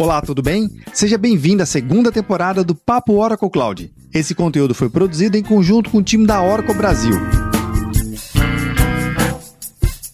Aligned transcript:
Olá, 0.00 0.22
tudo 0.22 0.40
bem? 0.40 0.70
Seja 0.94 1.18
bem-vindo 1.18 1.62
à 1.62 1.66
segunda 1.66 2.10
temporada 2.10 2.64
do 2.64 2.74
Papo 2.74 3.16
Oracle 3.16 3.50
Cloud. 3.50 3.92
Esse 4.14 4.34
conteúdo 4.34 4.74
foi 4.74 4.88
produzido 4.88 5.36
em 5.36 5.42
conjunto 5.42 5.90
com 5.90 5.98
o 5.98 6.02
time 6.02 6.26
da 6.26 6.42
Oracle 6.42 6.72
Brasil. 6.72 7.12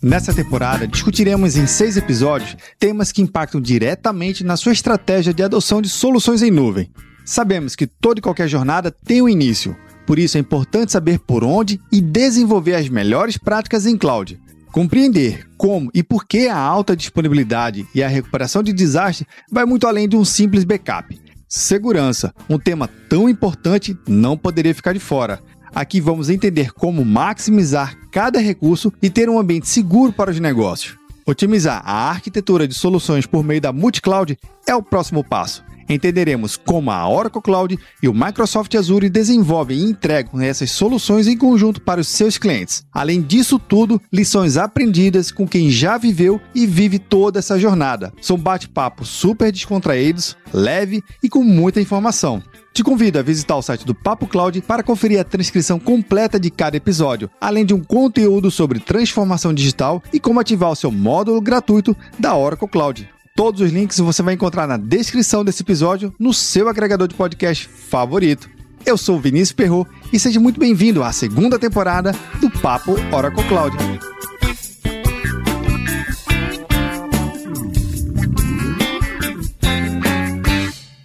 Nessa 0.03 0.35
temporada, 0.35 0.89
discutiremos 0.89 1.57
em 1.57 1.69
seis 1.69 1.97
episódios 1.97 2.57
temas 2.81 3.13
que 3.13 3.23
impactam 3.23 3.61
diretamente 3.61 4.43
na 4.43 4.57
sua 4.57 4.73
estratégia 4.73 5.33
de 5.33 5.45
adoção 5.45 5.81
de 5.81 5.89
soluções 5.89 6.43
em 6.43 6.51
nuvem. 6.51 6.91
Sabemos 7.25 7.77
que 7.77 7.87
toda 7.87 8.19
e 8.19 8.23
qualquer 8.23 8.49
jornada 8.49 8.91
tem 8.91 9.23
um 9.23 9.29
início, 9.29 9.77
por 10.05 10.19
isso 10.19 10.37
é 10.37 10.41
importante 10.41 10.91
saber 10.91 11.21
por 11.21 11.45
onde 11.45 11.81
e 11.93 12.01
desenvolver 12.01 12.75
as 12.75 12.89
melhores 12.89 13.39
práticas 13.39 13.87
em 13.87 13.97
cloud. 13.97 14.37
Compreender 14.77 15.49
como 15.57 15.91
e 15.95 16.03
por 16.03 16.27
que 16.27 16.49
a 16.49 16.59
alta 16.59 16.95
disponibilidade 16.95 17.87
e 17.95 18.03
a 18.03 18.09
recuperação 18.09 18.63
de 18.63 18.75
desastre 18.75 19.27
vai 19.51 19.65
muito 19.65 19.87
além 19.87 20.07
de 20.07 20.19
um 20.19 20.23
simples 20.23 20.65
backup. 20.65 21.19
Segurança, 21.49 22.35
um 22.47 22.59
tema 22.59 22.87
tão 23.09 23.27
importante, 23.27 23.97
não 24.07 24.37
poderia 24.37 24.75
ficar 24.75 24.93
de 24.93 24.99
fora. 24.99 25.41
Aqui 25.75 25.99
vamos 25.99 26.29
entender 26.29 26.75
como 26.75 27.07
maximizar 27.07 27.97
cada 28.13 28.39
recurso 28.39 28.93
e 29.01 29.09
ter 29.09 29.31
um 29.31 29.39
ambiente 29.39 29.67
seguro 29.67 30.13
para 30.13 30.31
os 30.31 30.39
negócios. 30.39 30.95
Otimizar 31.25 31.81
a 31.83 32.11
arquitetura 32.11 32.69
de 32.69 32.75
soluções 32.75 33.25
por 33.25 33.43
meio 33.43 33.63
da 33.63 33.73
multi-cloud 33.73 34.37
é 34.67 34.75
o 34.77 34.83
próximo 34.83 35.25
passo 35.25 35.65
entenderemos 35.89 36.57
como 36.57 36.91
a 36.91 37.09
Oracle 37.09 37.43
Cloud 37.43 37.79
e 38.03 38.09
o 38.09 38.15
Microsoft 38.15 38.75
Azure 38.75 39.09
desenvolvem 39.09 39.79
e 39.79 39.91
entregam 39.91 40.41
essas 40.41 40.71
soluções 40.71 41.27
em 41.27 41.37
conjunto 41.37 41.81
para 41.81 42.01
os 42.01 42.09
seus 42.09 42.39
clientes. 42.39 42.85
Além 42.93 43.23
disso 43.23 43.59
tudo, 43.59 44.01
lições 44.13 44.57
aprendidas 44.57 45.31
com 45.31 45.47
quem 45.47 45.71
já 45.71 45.99
viveu 45.99 46.41
e 46.55 46.67
vive 46.67 46.99
toda 46.99 47.39
essa 47.39 47.59
jornada. 47.59 48.13
São 48.21 48.37
bate-papos 48.37 49.09
super 49.09 49.53
descontraídos, 49.53 50.37
leve 50.53 51.03
e 51.23 51.29
com 51.29 51.43
muita 51.43 51.81
informação. 51.81 52.43
Te 52.77 52.85
convido 52.85 53.19
a 53.19 53.23
visitar 53.23 53.57
o 53.57 53.63
site 53.63 53.87
do 53.87 53.95
Papo 53.95 54.27
Cloud 54.27 54.61
para 54.61 54.83
conferir 54.83 55.19
a 55.19 55.25
transcrição 55.25 55.81
completa 55.81 56.39
de 56.39 56.51
cada 56.51 56.77
episódio, 56.77 57.31
além 57.41 57.65
de 57.65 57.73
um 57.73 57.83
conteúdo 57.83 58.51
sobre 58.51 58.79
transformação 58.79 59.55
digital 59.55 60.03
e 60.13 60.21
como 60.21 60.41
ativar 60.41 60.71
o 60.71 60.77
seu 60.77 60.93
módulo 60.93 61.41
gratuito 61.41 61.97
da 62.19 62.37
Oracle 62.37 62.69
Cloud. 62.69 63.16
Todos 63.37 63.61
os 63.61 63.71
links 63.71 63.99
você 63.99 64.23
vai 64.23 64.33
encontrar 64.33 64.67
na 64.67 64.79
descrição 64.79 65.45
desse 65.45 65.63
episódio 65.63 66.11
no 66.19 66.33
seu 66.33 66.71
agregador 66.71 67.07
de 67.07 67.15
podcast 67.15 67.69
favorito. 67.69 68.49
Eu 68.87 68.97
sou 68.97 69.21
Vinícius 69.21 69.53
Perro 69.53 69.87
e 70.11 70.19
seja 70.19 70.41
muito 70.41 70.59
bem-vindo 70.59 71.03
à 71.03 71.13
segunda 71.13 71.59
temporada 71.59 72.13
do 72.41 72.51
Papo 72.51 72.93
Oracle 73.15 73.47
Cloud. 73.47 73.77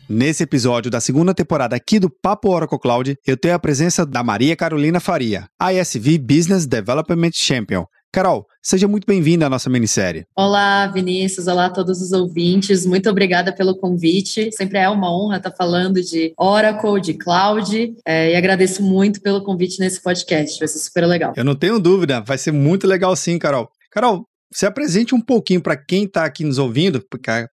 Nesse 0.07 0.43
episódio 0.43 0.89
da 0.89 1.01
segunda 1.01 1.33
temporada 1.33 1.75
aqui 1.75 1.99
do 1.99 2.09
Papo 2.09 2.49
Oracle 2.49 2.79
Cloud, 2.79 3.17
eu 3.27 3.35
tenho 3.35 3.55
a 3.55 3.59
presença 3.59 4.05
da 4.05 4.23
Maria 4.23 4.55
Carolina 4.55 5.01
Faria, 5.01 5.47
ISV 5.61 6.17
Business 6.17 6.65
Development 6.65 7.31
Champion, 7.33 7.83
Carol, 8.13 8.45
seja 8.61 8.89
muito 8.89 9.07
bem-vinda 9.07 9.45
à 9.45 9.49
nossa 9.49 9.69
minissérie. 9.69 10.25
Olá, 10.35 10.85
Vinícius. 10.87 11.47
Olá 11.47 11.67
a 11.67 11.69
todos 11.69 12.01
os 12.01 12.11
ouvintes. 12.11 12.85
Muito 12.85 13.09
obrigada 13.09 13.53
pelo 13.53 13.73
convite. 13.73 14.51
Sempre 14.51 14.79
é 14.79 14.89
uma 14.89 15.09
honra 15.09 15.37
estar 15.37 15.51
falando 15.51 16.03
de 16.03 16.33
Oracle, 16.37 16.99
de 16.99 17.13
Cloud, 17.13 17.95
é, 18.05 18.33
e 18.33 18.35
agradeço 18.35 18.83
muito 18.83 19.21
pelo 19.21 19.41
convite 19.41 19.79
nesse 19.79 20.01
podcast. 20.01 20.59
Vai 20.59 20.67
ser 20.67 20.79
super 20.79 21.05
legal. 21.05 21.31
Eu 21.37 21.45
não 21.45 21.55
tenho 21.55 21.79
dúvida, 21.79 22.19
vai 22.19 22.37
ser 22.37 22.51
muito 22.51 22.85
legal 22.85 23.15
sim, 23.15 23.39
Carol. 23.39 23.71
Carol, 23.89 24.25
se 24.53 24.65
apresente 24.65 25.15
um 25.15 25.21
pouquinho 25.21 25.61
para 25.61 25.77
quem 25.77 26.03
está 26.03 26.25
aqui 26.25 26.43
nos 26.43 26.57
ouvindo, 26.57 27.03